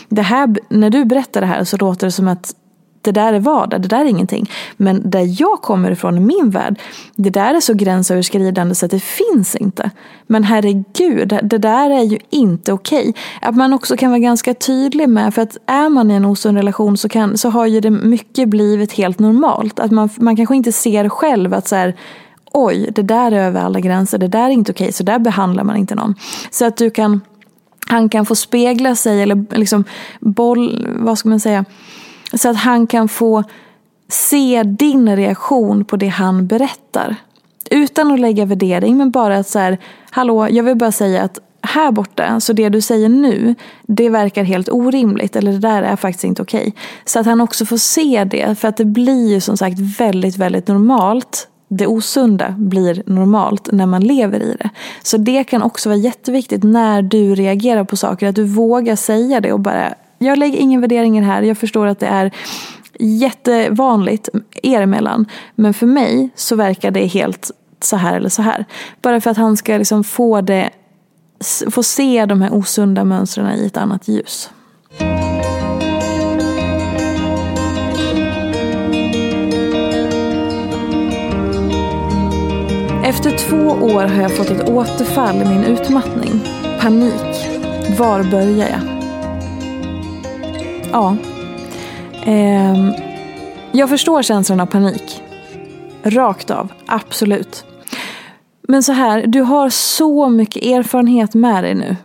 det 0.09 0.21
här, 0.21 0.55
när 0.69 0.89
du 0.89 1.05
berättar 1.05 1.41
det 1.41 1.47
här 1.47 1.63
så 1.63 1.77
låter 1.77 2.07
det 2.07 2.11
som 2.11 2.27
att 2.27 2.55
det 3.01 3.11
där 3.11 3.33
är 3.33 3.39
vardag, 3.39 3.81
det 3.81 3.87
där 3.87 4.05
är 4.05 4.05
ingenting. 4.05 4.49
Men 4.77 5.09
där 5.09 5.41
jag 5.41 5.61
kommer 5.61 5.91
ifrån 5.91 6.17
i 6.17 6.19
min 6.19 6.49
värld, 6.49 6.79
det 7.15 7.29
där 7.29 7.55
är 7.55 7.59
så 7.59 7.73
gränsöverskridande 7.73 8.75
så 8.75 8.85
att 8.85 8.91
det 8.91 9.03
finns 9.03 9.55
inte. 9.55 9.91
Men 10.27 10.43
herregud, 10.43 11.39
det 11.43 11.57
där 11.57 11.89
är 11.89 12.03
ju 12.03 12.17
inte 12.29 12.73
okej. 12.73 13.09
Okay. 13.09 13.13
Att 13.41 13.55
man 13.55 13.73
också 13.73 13.97
kan 13.97 14.11
vara 14.11 14.19
ganska 14.19 14.53
tydlig 14.53 15.09
med, 15.09 15.33
för 15.33 15.41
att 15.41 15.57
är 15.65 15.89
man 15.89 16.11
i 16.11 16.13
en 16.13 16.25
osund 16.25 16.57
relation 16.57 16.97
så, 16.97 17.09
kan, 17.09 17.37
så 17.37 17.49
har 17.49 17.65
ju 17.65 17.79
det 17.79 17.89
mycket 17.89 18.49
blivit 18.49 18.91
helt 18.91 19.19
normalt. 19.19 19.79
Att 19.79 19.91
man, 19.91 20.09
man 20.17 20.35
kanske 20.35 20.55
inte 20.55 20.71
ser 20.71 21.09
själv 21.09 21.53
att 21.53 21.67
så 21.67 21.75
här, 21.75 21.95
oj, 22.51 22.89
det 22.95 23.01
där 23.01 23.31
är 23.31 23.47
över 23.47 23.61
alla 23.61 23.79
gränser, 23.79 24.17
det 24.17 24.27
där 24.27 24.45
är 24.45 24.49
inte 24.49 24.71
okej, 24.71 24.85
okay, 24.85 24.91
så 24.91 25.03
där 25.03 25.19
behandlar 25.19 25.63
man 25.63 25.77
inte 25.77 25.95
någon. 25.95 26.15
Så 26.51 26.65
att 26.65 26.77
du 26.77 26.89
kan, 26.89 27.21
han 27.87 28.09
kan 28.09 28.25
få 28.25 28.35
spegla 28.35 28.95
sig 28.95 29.21
eller 29.21 29.57
liksom 29.57 29.83
boll, 30.19 30.87
vad 30.99 31.17
ska 31.17 31.29
man 31.29 31.39
säga, 31.39 31.65
så 32.33 32.49
att 32.49 32.57
han 32.57 32.87
kan 32.87 33.09
få 33.09 33.43
se 34.07 34.63
din 34.63 35.15
reaktion 35.15 35.85
på 35.85 35.95
det 35.95 36.07
han 36.07 36.47
berättar. 36.47 37.15
Utan 37.71 38.11
att 38.11 38.19
lägga 38.19 38.45
värdering, 38.45 38.97
men 38.97 39.11
bara 39.11 39.37
att 39.37 39.47
så 39.47 39.59
här, 39.59 39.77
hallå, 40.09 40.47
jag 40.49 40.63
vill 40.63 40.75
bara 40.75 40.91
säga 40.91 41.23
att 41.23 41.39
här 41.61 41.91
borta, 41.91 42.39
så 42.39 42.53
det 42.53 42.69
du 42.69 42.81
säger 42.81 43.09
nu, 43.09 43.55
det 43.83 44.09
verkar 44.09 44.43
helt 44.43 44.69
orimligt. 44.69 45.35
Eller 45.35 45.51
det 45.51 45.57
där 45.59 45.83
är 45.83 45.95
faktiskt 45.95 46.23
inte 46.23 46.41
okej. 46.41 46.73
Så 47.05 47.19
att 47.19 47.25
han 47.25 47.41
också 47.41 47.65
får 47.65 47.77
se 47.77 48.23
det. 48.23 48.59
För 48.59 48.67
att 48.67 48.77
det 48.77 48.85
blir 48.85 49.29
ju 49.29 49.41
som 49.41 49.57
sagt 49.57 49.79
väldigt, 49.79 50.37
väldigt 50.37 50.67
normalt. 50.67 51.47
Det 51.67 51.87
osunda 51.87 52.55
blir 52.57 53.03
normalt 53.05 53.71
när 53.71 53.85
man 53.85 54.03
lever 54.03 54.39
i 54.39 54.55
det. 54.59 54.69
Så 55.03 55.17
det 55.17 55.43
kan 55.43 55.61
också 55.61 55.89
vara 55.89 55.97
jätteviktigt 55.97 56.63
när 56.63 57.01
du 57.01 57.35
reagerar 57.35 57.83
på 57.83 57.97
saker. 57.97 58.27
Att 58.27 58.35
du 58.35 58.43
vågar 58.43 58.95
säga 58.95 59.41
det 59.41 59.53
och 59.53 59.59
bara 59.59 59.93
jag 60.19 60.37
lägger 60.37 60.57
ingen 60.59 60.81
värdering 60.81 61.23
här. 61.23 61.41
Jag 61.41 61.57
förstår 61.57 61.87
att 61.87 61.99
det 61.99 62.07
är 62.07 62.31
jättevanligt 62.99 64.29
er 64.63 64.81
emellan. 64.81 65.25
Men 65.55 65.73
för 65.73 65.85
mig 65.85 66.29
så 66.35 66.55
verkar 66.55 66.91
det 66.91 67.05
helt 67.05 67.51
så 67.81 67.95
här 67.95 68.15
eller 68.15 68.29
så 68.29 68.41
här. 68.41 68.65
Bara 69.01 69.21
för 69.21 69.31
att 69.31 69.37
han 69.37 69.57
ska 69.57 69.77
liksom 69.77 70.03
få, 70.03 70.41
det, 70.41 70.69
få 71.71 71.83
se 71.83 72.25
de 72.25 72.41
här 72.41 72.53
osunda 72.53 73.03
mönstren 73.03 73.59
i 73.59 73.65
ett 73.65 73.77
annat 73.77 74.07
ljus. 74.07 74.49
Efter 83.03 83.37
två 83.37 83.85
år 83.85 84.03
har 84.03 84.21
jag 84.21 84.37
fått 84.37 84.49
ett 84.49 84.69
återfall 84.69 85.35
i 85.35 85.45
min 85.45 85.63
utmattning. 85.63 86.41
Panik. 86.81 87.49
Var 87.99 88.23
börjar 88.31 88.69
jag? 88.69 88.88
Ja. 90.91 91.15
Eh, 92.25 92.89
jag 93.71 93.89
förstår 93.89 94.21
känslan 94.21 94.59
av 94.59 94.65
panik. 94.65 95.21
Rakt 96.03 96.51
av, 96.51 96.71
absolut. 96.85 97.65
Men 98.61 98.83
så 98.83 98.91
här, 98.91 99.27
du 99.27 99.41
har 99.41 99.69
så 99.69 100.29
mycket 100.29 100.63
erfarenhet 100.63 101.33
med 101.33 101.63
dig 101.63 101.75
nu. 101.75 101.95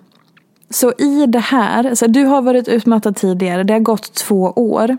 Så 0.71 0.93
i 0.99 1.27
det 1.27 1.39
här, 1.39 1.89
alltså 1.89 2.07
du 2.07 2.25
har 2.25 2.43
varit 2.43 2.69
utmattad 2.69 3.17
tidigare, 3.17 3.63
det 3.63 3.73
har 3.73 3.81
gått 3.81 4.15
två 4.15 4.53
år. 4.57 4.97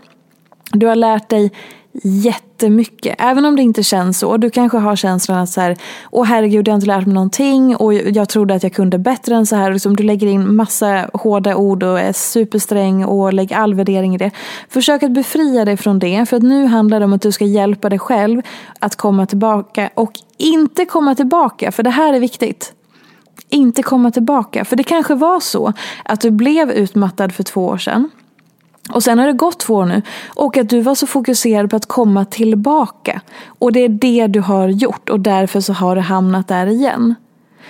Du 0.72 0.86
har 0.86 0.96
lärt 0.96 1.28
dig 1.28 1.52
jättemycket. 2.02 3.14
Även 3.18 3.44
om 3.44 3.56
det 3.56 3.62
inte 3.62 3.82
känns 3.82 4.18
så. 4.18 4.36
Du 4.36 4.50
kanske 4.50 4.78
har 4.78 4.96
känslan 4.96 5.38
att 5.38 5.48
så 5.48 5.60
här, 5.60 5.76
åh 6.10 6.24
herregud 6.24 6.68
jag 6.68 6.72
har 6.72 6.76
inte 6.76 6.86
lärt 6.86 7.06
mig 7.06 7.14
någonting 7.14 7.76
och 7.76 7.94
jag 7.94 8.28
trodde 8.28 8.54
att 8.54 8.62
jag 8.62 8.72
kunde 8.72 8.98
bättre 8.98 9.34
än 9.34 9.46
så 9.46 9.56
här. 9.56 9.72
Liksom, 9.72 9.96
du 9.96 10.02
lägger 10.02 10.26
in 10.26 10.54
massa 10.54 11.10
hårda 11.12 11.56
ord 11.56 11.82
och 11.82 12.00
är 12.00 12.12
supersträng 12.12 13.04
och 13.04 13.32
lägger 13.32 13.56
all 13.56 13.74
värdering 13.74 14.14
i 14.14 14.18
det. 14.18 14.30
Försök 14.68 15.02
att 15.02 15.12
befria 15.12 15.64
dig 15.64 15.76
från 15.76 15.98
det. 15.98 16.28
För 16.28 16.36
att 16.36 16.42
nu 16.42 16.66
handlar 16.66 16.98
det 17.00 17.04
om 17.04 17.12
att 17.12 17.22
du 17.22 17.32
ska 17.32 17.44
hjälpa 17.44 17.88
dig 17.88 17.98
själv 17.98 18.42
att 18.78 18.96
komma 18.96 19.26
tillbaka 19.26 19.90
och 19.94 20.12
inte 20.36 20.84
komma 20.84 21.14
tillbaka. 21.14 21.72
För 21.72 21.82
det 21.82 21.90
här 21.90 22.14
är 22.14 22.20
viktigt 22.20 22.72
inte 23.48 23.82
komma 23.82 24.10
tillbaka. 24.10 24.64
För 24.64 24.76
det 24.76 24.82
kanske 24.82 25.14
var 25.14 25.40
så 25.40 25.72
att 26.04 26.20
du 26.20 26.30
blev 26.30 26.70
utmattad 26.70 27.32
för 27.32 27.42
två 27.42 27.66
år 27.66 27.78
sedan. 27.78 28.10
Och 28.90 29.02
sen 29.02 29.18
har 29.18 29.26
det 29.26 29.32
gått 29.32 29.60
två 29.60 29.74
år 29.74 29.84
nu 29.84 30.02
och 30.26 30.56
att 30.56 30.68
du 30.68 30.80
var 30.80 30.94
så 30.94 31.06
fokuserad 31.06 31.70
på 31.70 31.76
att 31.76 31.86
komma 31.86 32.24
tillbaka. 32.24 33.20
Och 33.58 33.72
det 33.72 33.80
är 33.80 33.88
det 33.88 34.26
du 34.26 34.40
har 34.40 34.68
gjort 34.68 35.08
och 35.08 35.20
därför 35.20 35.60
så 35.60 35.72
har 35.72 35.96
du 35.96 36.02
hamnat 36.02 36.48
där 36.48 36.66
igen. 36.66 37.14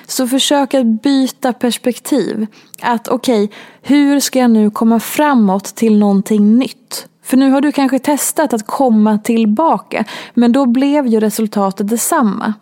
Så 0.07 0.29
försök 0.29 0.74
att 0.74 0.87
byta 0.87 1.52
perspektiv. 1.52 2.46
Att 2.83 3.09
okej, 3.09 3.44
okay, 3.44 3.57
hur 3.83 4.20
ska 4.20 4.38
jag 4.38 4.50
nu 4.50 4.70
komma 4.70 5.00
framåt 5.00 5.64
till 5.64 5.98
någonting 5.98 6.59
nytt? 6.59 7.07
För 7.22 7.37
nu 7.37 7.50
har 7.50 7.61
du 7.61 7.72
kanske 7.72 7.98
testat 7.98 8.52
att 8.52 8.66
komma 8.66 9.18
tillbaka 9.18 10.05
men 10.35 10.52
då 10.52 10.66
blev 10.66 11.07
ju 11.07 11.20
resultatet 11.20 11.88
detsamma. 11.88 12.55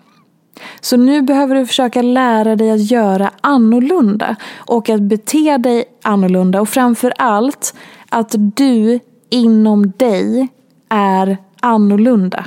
Så 0.80 0.96
nu 0.96 1.22
behöver 1.22 1.54
du 1.54 1.66
försöka 1.66 2.02
lära 2.02 2.56
dig 2.56 2.70
att 2.70 2.90
göra 2.90 3.30
annorlunda 3.40 4.36
och 4.56 4.88
att 4.88 5.00
bete 5.00 5.56
dig 5.58 5.84
annorlunda 6.02 6.60
och 6.60 6.68
framför 6.68 7.12
allt 7.18 7.74
att 8.14 8.34
du 8.38 9.00
inom 9.30 9.92
dig 9.96 10.48
är 10.88 11.36
annorlunda. 11.60 12.46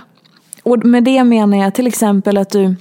Och 0.64 0.86
med 0.86 1.04
det 1.04 1.24
menar 1.24 1.58
jag 1.58 1.74
till 1.74 1.88
exempel 1.88 2.38
att 2.38 2.50
du 2.50 2.76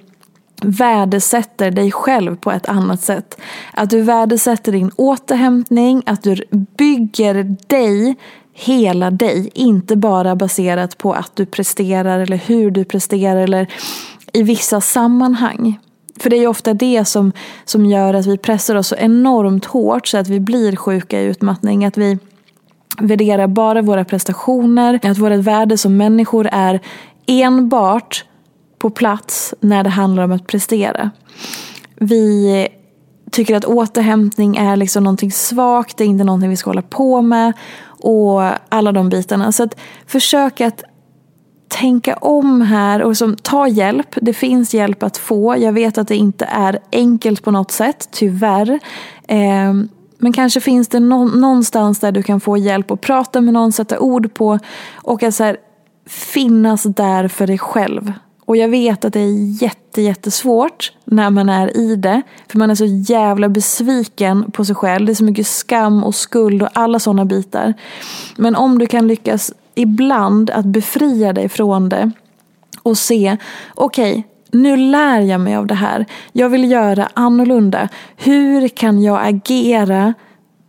värdesätter 0.62 1.70
dig 1.70 1.92
själv 1.92 2.36
på 2.36 2.52
ett 2.52 2.68
annat 2.68 3.00
sätt. 3.00 3.40
Att 3.72 3.90
du 3.90 4.02
värdesätter 4.02 4.72
din 4.72 4.90
återhämtning, 4.96 6.02
att 6.06 6.22
du 6.22 6.36
bygger 6.76 7.56
dig, 7.66 8.14
hela 8.52 9.10
dig, 9.10 9.50
inte 9.54 9.96
bara 9.96 10.36
baserat 10.36 10.98
på 10.98 11.12
att 11.12 11.36
du 11.36 11.46
presterar 11.46 12.20
eller 12.20 12.36
hur 12.36 12.70
du 12.70 12.84
presterar 12.84 13.36
eller 13.36 13.72
i 14.32 14.42
vissa 14.42 14.80
sammanhang. 14.80 15.78
För 16.18 16.30
det 16.30 16.36
är 16.36 16.40
ju 16.40 16.46
ofta 16.46 16.74
det 16.74 17.04
som, 17.04 17.32
som 17.64 17.86
gör 17.86 18.14
att 18.14 18.26
vi 18.26 18.38
pressar 18.38 18.74
oss 18.74 18.88
så 18.88 18.96
enormt 18.96 19.64
hårt 19.64 20.08
så 20.08 20.18
att 20.18 20.28
vi 20.28 20.40
blir 20.40 20.76
sjuka 20.76 21.20
i 21.20 21.24
utmattning. 21.24 21.84
Att 21.84 21.98
vi 21.98 22.18
Värdera 23.00 23.48
bara 23.48 23.82
våra 23.82 24.04
prestationer, 24.04 25.00
att 25.02 25.18
vårt 25.18 25.32
värde 25.32 25.78
som 25.78 25.96
människor 25.96 26.48
är 26.52 26.80
enbart 27.26 28.24
på 28.78 28.90
plats 28.90 29.54
när 29.60 29.84
det 29.84 29.90
handlar 29.90 30.22
om 30.22 30.32
att 30.32 30.46
prestera. 30.46 31.10
Vi 31.94 32.68
tycker 33.30 33.56
att 33.56 33.64
återhämtning 33.64 34.56
är 34.56 34.76
liksom 34.76 35.04
någonting 35.04 35.32
svagt, 35.32 35.96
det 35.96 36.04
är 36.04 36.08
inte 36.08 36.24
någonting 36.24 36.50
vi 36.50 36.56
ska 36.56 36.70
hålla 36.70 36.82
på 36.82 37.22
med 37.22 37.52
och 38.02 38.42
alla 38.68 38.92
de 38.92 39.08
bitarna. 39.08 39.52
Så 39.52 39.62
att 39.62 39.76
försök 40.06 40.60
att 40.60 40.82
tänka 41.68 42.16
om 42.16 42.60
här 42.60 43.02
och 43.02 43.16
som, 43.16 43.36
ta 43.36 43.68
hjälp. 43.68 44.08
Det 44.22 44.32
finns 44.32 44.74
hjälp 44.74 45.02
att 45.02 45.16
få. 45.16 45.56
Jag 45.58 45.72
vet 45.72 45.98
att 45.98 46.08
det 46.08 46.16
inte 46.16 46.44
är 46.44 46.78
enkelt 46.92 47.42
på 47.42 47.50
något 47.50 47.70
sätt, 47.70 48.08
tyvärr. 48.12 48.78
Eh, 49.28 49.74
men 50.18 50.32
kanske 50.32 50.60
finns 50.60 50.88
det 50.88 51.00
någonstans 51.00 52.00
där 52.00 52.12
du 52.12 52.22
kan 52.22 52.40
få 52.40 52.56
hjälp 52.56 52.90
och 52.90 53.00
prata 53.00 53.40
med 53.40 53.54
någon, 53.54 53.72
sätta 53.72 53.98
ord 53.98 54.34
på 54.34 54.58
och 54.94 55.22
att 55.22 55.34
så 55.34 55.44
här, 55.44 55.56
finnas 56.06 56.82
där 56.82 57.28
för 57.28 57.46
dig 57.46 57.58
själv. 57.58 58.12
Och 58.44 58.56
jag 58.56 58.68
vet 58.68 59.04
att 59.04 59.12
det 59.12 59.20
är 59.20 59.62
jätte, 59.62 60.02
jättesvårt 60.02 60.92
när 61.04 61.30
man 61.30 61.48
är 61.48 61.76
i 61.76 61.96
det. 61.96 62.22
För 62.48 62.58
man 62.58 62.70
är 62.70 62.74
så 62.74 62.84
jävla 62.84 63.48
besviken 63.48 64.50
på 64.50 64.64
sig 64.64 64.74
själv. 64.74 65.06
Det 65.06 65.12
är 65.12 65.14
så 65.14 65.24
mycket 65.24 65.46
skam 65.46 66.04
och 66.04 66.14
skuld 66.14 66.62
och 66.62 66.68
alla 66.72 66.98
sådana 66.98 67.24
bitar. 67.24 67.74
Men 68.36 68.56
om 68.56 68.78
du 68.78 68.86
kan 68.86 69.08
lyckas 69.08 69.52
ibland 69.74 70.50
att 70.50 70.64
befria 70.64 71.32
dig 71.32 71.48
från 71.48 71.88
det 71.88 72.10
och 72.82 72.98
se, 72.98 73.36
okej, 73.74 74.10
okay, 74.10 74.22
nu 74.62 74.76
lär 74.76 75.20
jag 75.20 75.40
mig 75.40 75.56
av 75.56 75.66
det 75.66 75.74
här. 75.74 76.06
Jag 76.32 76.48
vill 76.48 76.70
göra 76.70 77.08
annorlunda. 77.14 77.88
Hur 78.16 78.68
kan 78.68 79.02
jag 79.02 79.26
agera 79.26 80.14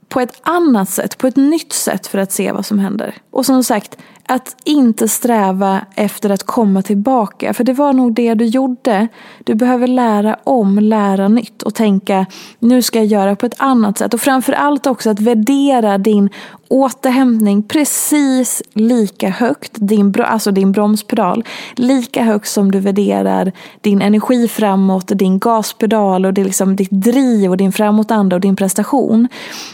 på 0.10 0.19
ett 0.19 0.39
annat 0.43 0.89
sätt, 0.89 1.17
på 1.17 1.28
ett 1.28 1.36
nytt 1.36 1.73
sätt 1.73 2.08
för 2.08 2.17
att 2.17 2.32
se 2.32 2.52
vad 2.52 2.65
som 2.65 2.80
händer? 2.80 3.15
Och 3.32 3.45
som 3.45 3.63
sagt, 3.63 3.97
att 4.28 4.56
inte 4.63 5.08
sträva 5.08 5.82
efter 5.96 6.30
att 6.30 6.44
komma 6.44 6.82
tillbaka. 6.82 7.54
För 7.54 7.63
det 7.63 7.74
var 7.74 7.94
nog 7.94 8.13
det 8.13 8.34
du 8.34 8.46
gjorde. 8.46 9.08
Du 9.44 9.56
behöver 9.56 9.88
lära 9.88 10.38
om, 10.44 10.80
lära 10.80 11.28
nytt 11.28 11.63
och 11.63 11.74
tänka 11.74 12.26
nu 12.60 12.82
ska 12.82 13.00
jag 13.00 13.06
göra 13.06 13.36
på 13.36 13.46
ett 13.46 13.56
annat 13.58 13.98
sätt. 13.98 14.13
Och 14.13 14.22
framförallt 14.22 14.88
också 14.88 15.10
att 15.10 15.20
värdera 15.20 15.98
din 15.98 16.30
återhämtning 16.70 17.63
precis 17.63 18.63
lika 18.74 19.30
högt, 19.30 19.72
din, 19.76 20.13
alltså 20.26 20.52
din 20.52 20.72
bromspedal, 20.72 21.44
lika 21.76 22.24
högt 22.24 22.48
som 22.48 22.72
du 22.72 22.80
värderar 22.80 23.52
din 23.82 24.02
energi 24.02 24.48
framåt, 24.48 25.08
din 25.08 25.40
gaspedal 25.40 26.26
och 26.26 26.34
det 26.34 26.44
liksom 26.44 26.76
ditt 26.76 26.92
driv 26.92 27.52
och 27.52 27.58
din 27.58 27.72
framåtanda 27.72 28.36
och 28.36 28.42
din 28.42 28.56
prestation. 28.56 29.28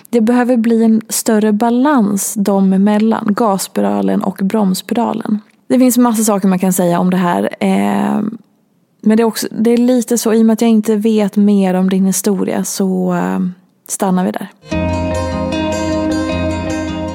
Det 0.10 0.22
behöver 0.22 0.58
bli 0.58 0.84
en 0.84 1.02
större 1.10 1.52
balans 1.52 2.34
dem 2.34 2.74
emellan, 2.74 3.28
gaspedalen 3.30 4.24
och 4.24 4.40
bromspedalen. 4.44 5.40
Det 5.68 5.80
finns 5.80 5.98
massa 5.98 6.24
saker 6.24 6.48
man 6.48 6.60
kan 6.60 6.74
säga 6.74 7.00
om 7.00 7.10
det 7.10 7.18
här. 7.18 7.50
Eh, 7.60 8.22
men 9.02 9.18
det 9.18 9.24
är, 9.24 9.26
också, 9.26 9.48
det 9.52 9.72
är 9.72 9.78
lite 9.78 10.18
så, 10.18 10.34
i 10.34 10.42
och 10.42 10.46
med 10.46 10.54
att 10.54 10.62
jag 10.62 10.70
inte 10.70 10.96
vet 10.96 11.36
mer 11.36 11.74
om 11.74 11.90
din 11.90 12.06
historia 12.06 12.64
så 12.64 13.14
eh, 13.14 13.40
stannar 13.88 14.26
vi 14.26 14.32
där. 14.32 14.48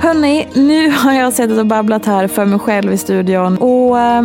Hörni, 0.00 0.46
nu 0.54 0.90
har 1.04 1.12
jag 1.12 1.32
suttit 1.32 1.58
och 1.58 1.66
babblat 1.66 2.06
här 2.06 2.28
för 2.28 2.44
mig 2.44 2.58
själv 2.58 2.92
i 2.92 2.98
studion. 2.98 3.58
Och 3.58 3.98
eh, 3.98 4.24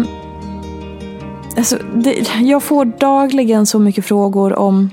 alltså, 1.57 1.77
det, 1.95 2.27
Jag 2.39 2.63
får 2.63 2.85
dagligen 2.85 3.65
så 3.65 3.79
mycket 3.79 4.05
frågor 4.05 4.53
om 4.53 4.89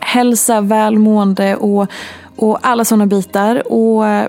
hälsa, 0.00 0.60
välmående 0.60 1.56
och, 1.56 1.86
och 2.36 2.58
alla 2.62 2.84
sådana 2.84 3.06
bitar. 3.06 3.72
Och 3.72 4.06
eh, 4.06 4.28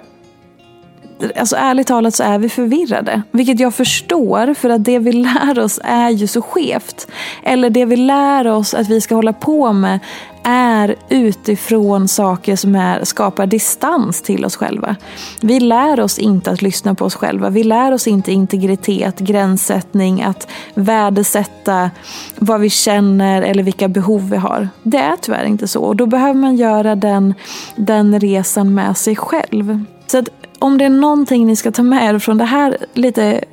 alltså 1.35 1.55
ärligt 1.55 1.87
talat 1.87 2.15
så 2.15 2.23
är 2.23 2.37
vi 2.39 2.49
förvirrade. 2.49 3.21
Vilket 3.31 3.59
jag 3.59 3.73
förstår 3.73 4.53
för 4.53 4.69
att 4.69 4.83
det 4.83 4.99
vi 4.99 5.11
lär 5.11 5.59
oss 5.59 5.79
är 5.83 6.09
ju 6.09 6.27
så 6.27 6.41
skevt. 6.41 7.07
Eller 7.43 7.69
det 7.69 7.85
vi 7.85 7.95
lär 7.95 8.47
oss 8.47 8.73
att 8.73 8.89
vi 8.89 9.01
ska 9.01 9.15
hålla 9.15 9.33
på 9.33 9.73
med 9.73 9.99
är 10.43 10.95
utifrån 11.09 12.07
saker 12.07 12.55
som 12.55 12.75
är, 12.75 13.03
skapar 13.03 13.45
distans 13.47 14.21
till 14.21 14.45
oss 14.45 14.55
själva. 14.55 14.95
Vi 15.41 15.59
lär 15.59 15.99
oss 15.99 16.19
inte 16.19 16.51
att 16.51 16.61
lyssna 16.61 16.95
på 16.95 17.05
oss 17.05 17.15
själva. 17.15 17.49
Vi 17.49 17.63
lär 17.63 17.91
oss 17.91 18.07
inte 18.07 18.31
integritet, 18.31 19.19
gränssättning, 19.19 20.23
att 20.23 20.47
värdesätta 20.73 21.91
vad 22.35 22.61
vi 22.61 22.69
känner 22.69 23.41
eller 23.41 23.63
vilka 23.63 23.87
behov 23.87 24.29
vi 24.29 24.37
har. 24.37 24.69
Det 24.83 24.97
är 24.97 25.15
tyvärr 25.21 25.45
inte 25.45 25.67
så 25.67 25.83
och 25.83 25.95
då 25.95 26.05
behöver 26.05 26.39
man 26.39 26.55
göra 26.55 26.95
den, 26.95 27.33
den 27.75 28.19
resan 28.19 28.73
med 28.73 28.97
sig 28.97 29.15
själv. 29.15 29.83
Så 30.07 30.17
att 30.17 30.29
om 30.59 30.77
det 30.77 30.85
är 30.85 30.89
någonting 30.89 31.47
ni 31.47 31.55
ska 31.55 31.71
ta 31.71 31.83
med 31.83 32.15
er 32.15 32.19
från 32.19 32.37
det 32.37 32.45
här 32.45 32.77
lite 32.93 33.43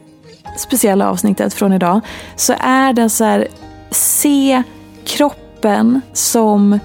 speciella 0.59 1.11
avsnittet 1.11 1.55
från 1.55 1.73
idag 1.73 2.01
så 2.37 2.55
är 2.59 2.93
det 2.93 3.11
så 3.11 3.25
här, 3.25 3.49
se 3.90 4.62
kroppen 5.05 6.01
som 6.12 6.79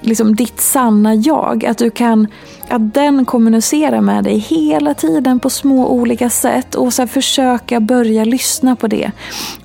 liksom 0.00 0.34
ditt 0.36 0.60
sanna 0.60 1.14
jag. 1.14 1.64
Att 1.66 1.78
du 1.78 1.90
kan 1.90 2.26
att 2.68 2.94
den 2.94 3.24
kommunicerar 3.24 4.00
med 4.00 4.24
dig 4.24 4.38
hela 4.38 4.94
tiden 4.94 5.40
på 5.40 5.50
små 5.50 5.88
olika 5.88 6.30
sätt 6.30 6.74
och 6.74 6.92
så 6.92 7.06
försöka 7.06 7.80
börja 7.80 8.24
lyssna 8.24 8.76
på 8.76 8.86
det. 8.86 9.10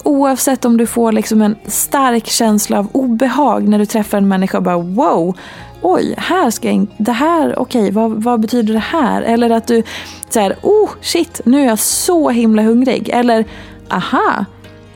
Oavsett 0.03 0.65
om 0.65 0.77
du 0.77 0.85
får 0.85 1.11
liksom 1.11 1.41
en 1.41 1.55
stark 1.65 2.27
känsla 2.27 2.79
av 2.79 2.87
obehag 2.91 3.67
när 3.67 3.79
du 3.79 3.85
träffar 3.85 4.17
en 4.17 4.27
människa 4.27 4.57
och 4.57 4.63
bara 4.63 4.77
wow, 4.77 5.37
oj, 5.81 6.13
här 6.17 6.49
ska 6.49 6.71
jag 6.71 6.87
det 6.97 7.11
här, 7.11 7.59
okej, 7.59 7.81
okay, 7.81 7.91
vad, 7.91 8.23
vad 8.23 8.39
betyder 8.39 8.73
det 8.73 8.79
här? 8.79 9.21
Eller 9.21 9.49
att 9.49 9.67
du 9.67 9.83
säger, 10.29 10.55
oh 10.61 10.89
shit, 11.01 11.41
nu 11.45 11.61
är 11.61 11.65
jag 11.65 11.79
så 11.79 12.29
himla 12.29 12.61
hungrig. 12.61 13.09
Eller, 13.09 13.45
aha, 13.89 14.45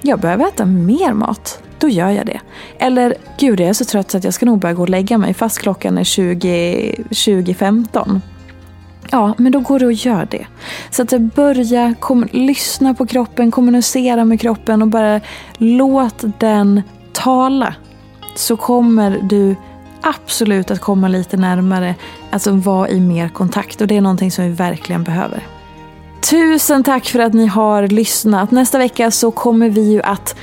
jag 0.02 0.20
behöver 0.20 0.48
äta 0.48 0.66
mer 0.66 1.14
mat. 1.14 1.64
Då 1.80 1.90
gör 1.90 2.10
jag 2.10 2.26
det. 2.26 2.40
Eller, 2.80 3.16
gud 3.40 3.60
jag 3.60 3.70
är 3.70 3.74
så 3.74 3.86
trött 3.86 4.12
så 4.12 4.18
att 4.18 4.24
jag 4.24 4.34
ska 4.34 4.46
nog 4.46 4.60
börja 4.60 4.74
gå 4.74 4.82
och 4.82 4.90
lägga 4.90 5.18
mig 5.18 5.34
fast 5.34 5.60
klockan 5.60 5.98
är 5.98 6.04
20, 6.04 6.96
20.15. 7.10 8.22
Ja, 9.12 9.34
men 9.38 9.52
då 9.52 9.60
går 9.60 9.80
det 9.80 9.86
och 9.86 9.94
gör 9.94 10.28
det. 10.32 10.46
Så 10.90 11.02
att 11.02 11.14
börja 11.20 11.94
kom, 12.00 12.28
lyssna 12.32 12.94
på 12.94 13.06
kroppen, 13.06 13.52
kommunicera 13.52 14.26
med 14.26 14.42
kroppen 14.42 14.82
och 14.82 14.88
bara 14.88 15.22
låt 15.58 16.24
den 16.40 16.82
tala 17.14 17.76
så 18.36 18.58
kommer 18.58 19.20
du 19.24 19.56
absolut 20.02 20.72
att 20.72 20.80
komma 20.80 21.08
lite 21.08 21.38
närmare, 21.38 21.96
alltså 22.32 22.52
vara 22.52 22.90
i 22.90 23.00
mer 23.00 23.30
kontakt 23.30 23.82
och 23.82 23.88
det 23.88 23.98
är 23.98 24.02
någonting 24.02 24.32
som 24.32 24.46
vi 24.46 24.52
verkligen 24.52 25.04
behöver. 25.04 25.48
Tusen 26.30 26.84
tack 26.84 27.06
för 27.06 27.20
att 27.20 27.34
ni 27.34 27.46
har 27.46 27.88
lyssnat. 27.88 28.52
Nästa 28.52 28.78
vecka 28.78 29.12
så 29.12 29.32
kommer 29.32 29.70
vi 29.70 29.92
ju 29.92 30.02
att 30.02 30.36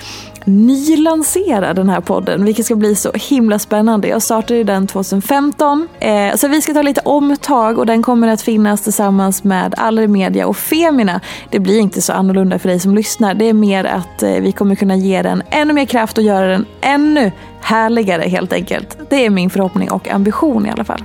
nylansera 0.48 1.74
den 1.74 1.88
här 1.88 2.00
podden, 2.00 2.44
vilket 2.44 2.64
ska 2.64 2.76
bli 2.76 2.94
så 2.94 3.12
himla 3.14 3.58
spännande. 3.58 4.08
Jag 4.08 4.22
startade 4.22 4.64
den 4.64 4.86
2015, 4.86 5.88
eh, 6.00 6.34
så 6.36 6.48
vi 6.48 6.62
ska 6.62 6.74
ta 6.74 6.82
lite 6.82 7.00
omtag 7.04 7.78
och 7.78 7.86
den 7.86 8.02
kommer 8.02 8.28
att 8.28 8.42
finnas 8.42 8.82
tillsammans 8.82 9.44
med 9.44 9.74
Allermedia 9.76 10.46
och 10.46 10.56
Femina. 10.56 11.20
Det 11.50 11.58
blir 11.58 11.78
inte 11.78 12.02
så 12.02 12.12
annorlunda 12.12 12.58
för 12.58 12.68
dig 12.68 12.80
som 12.80 12.94
lyssnar. 12.94 13.34
Det 13.34 13.44
är 13.44 13.52
mer 13.52 13.84
att 13.84 14.22
eh, 14.22 14.30
vi 14.30 14.52
kommer 14.52 14.74
kunna 14.74 14.96
ge 14.96 15.22
den 15.22 15.42
ännu 15.50 15.72
mer 15.72 15.84
kraft 15.84 16.18
och 16.18 16.24
göra 16.24 16.46
den 16.46 16.66
ännu 16.80 17.32
härligare 17.60 18.28
helt 18.28 18.52
enkelt. 18.52 18.98
Det 19.10 19.26
är 19.26 19.30
min 19.30 19.50
förhoppning 19.50 19.90
och 19.90 20.08
ambition 20.08 20.66
i 20.66 20.70
alla 20.70 20.84
fall. 20.84 21.02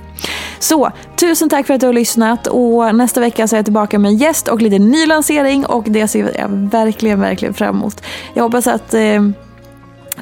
Så, 0.58 0.90
tusen 1.16 1.48
tack 1.48 1.66
för 1.66 1.74
att 1.74 1.80
du 1.80 1.86
har 1.86 1.92
lyssnat 1.92 2.46
och 2.46 2.94
nästa 2.94 3.20
vecka 3.20 3.48
så 3.48 3.56
är 3.56 3.58
jag 3.58 3.66
tillbaka 3.66 3.98
med 3.98 4.08
en 4.08 4.16
gäst 4.16 4.48
och 4.48 4.62
lite 4.62 4.78
nylansering 4.78 5.66
och 5.66 5.84
det 5.86 6.08
ser 6.08 6.40
jag 6.40 6.48
verkligen, 6.48 7.20
verkligen 7.20 7.54
fram 7.54 7.76
emot. 7.76 8.02
Jag 8.34 8.42
hoppas 8.42 8.66
att 8.66 8.94
eh, 8.94 9.22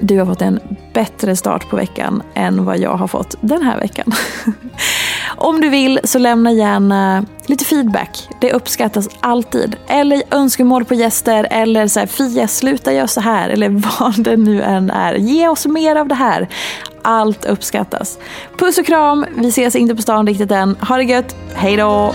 du 0.00 0.18
har 0.18 0.26
fått 0.26 0.42
en 0.42 0.60
bättre 0.92 1.36
start 1.36 1.70
på 1.70 1.76
veckan 1.76 2.22
än 2.34 2.64
vad 2.64 2.78
jag 2.78 2.94
har 2.96 3.06
fått 3.06 3.34
den 3.40 3.62
här 3.62 3.78
veckan. 3.78 4.12
Om 5.42 5.60
du 5.60 5.68
vill 5.68 6.00
så 6.04 6.18
lämna 6.18 6.52
gärna 6.52 7.26
lite 7.46 7.64
feedback. 7.64 8.28
Det 8.40 8.52
uppskattas 8.52 9.08
alltid. 9.20 9.76
Eller 9.88 10.22
önskemål 10.30 10.84
på 10.84 10.94
gäster 10.94 11.48
eller 11.50 11.88
så 11.88 12.00
här, 12.00 12.06
Fia 12.06 12.48
sluta 12.48 12.92
göra 12.92 13.08
så 13.08 13.20
här 13.20 13.48
eller 13.48 13.68
vad 14.00 14.24
det 14.24 14.36
nu 14.36 14.62
än 14.62 14.90
är. 14.90 15.14
Ge 15.14 15.48
oss 15.48 15.66
mer 15.66 15.96
av 15.96 16.08
det 16.08 16.14
här. 16.14 16.48
Allt 17.02 17.44
uppskattas. 17.44 18.18
Puss 18.58 18.78
och 18.78 18.86
kram. 18.86 19.26
Vi 19.36 19.48
ses 19.48 19.76
inte 19.76 19.94
på 19.94 20.02
stan 20.02 20.26
riktigt 20.26 20.50
än. 20.50 20.76
Ha 20.76 20.96
det 20.96 21.04
gött. 21.04 21.36
Hej 21.54 21.76
då! 21.76 22.14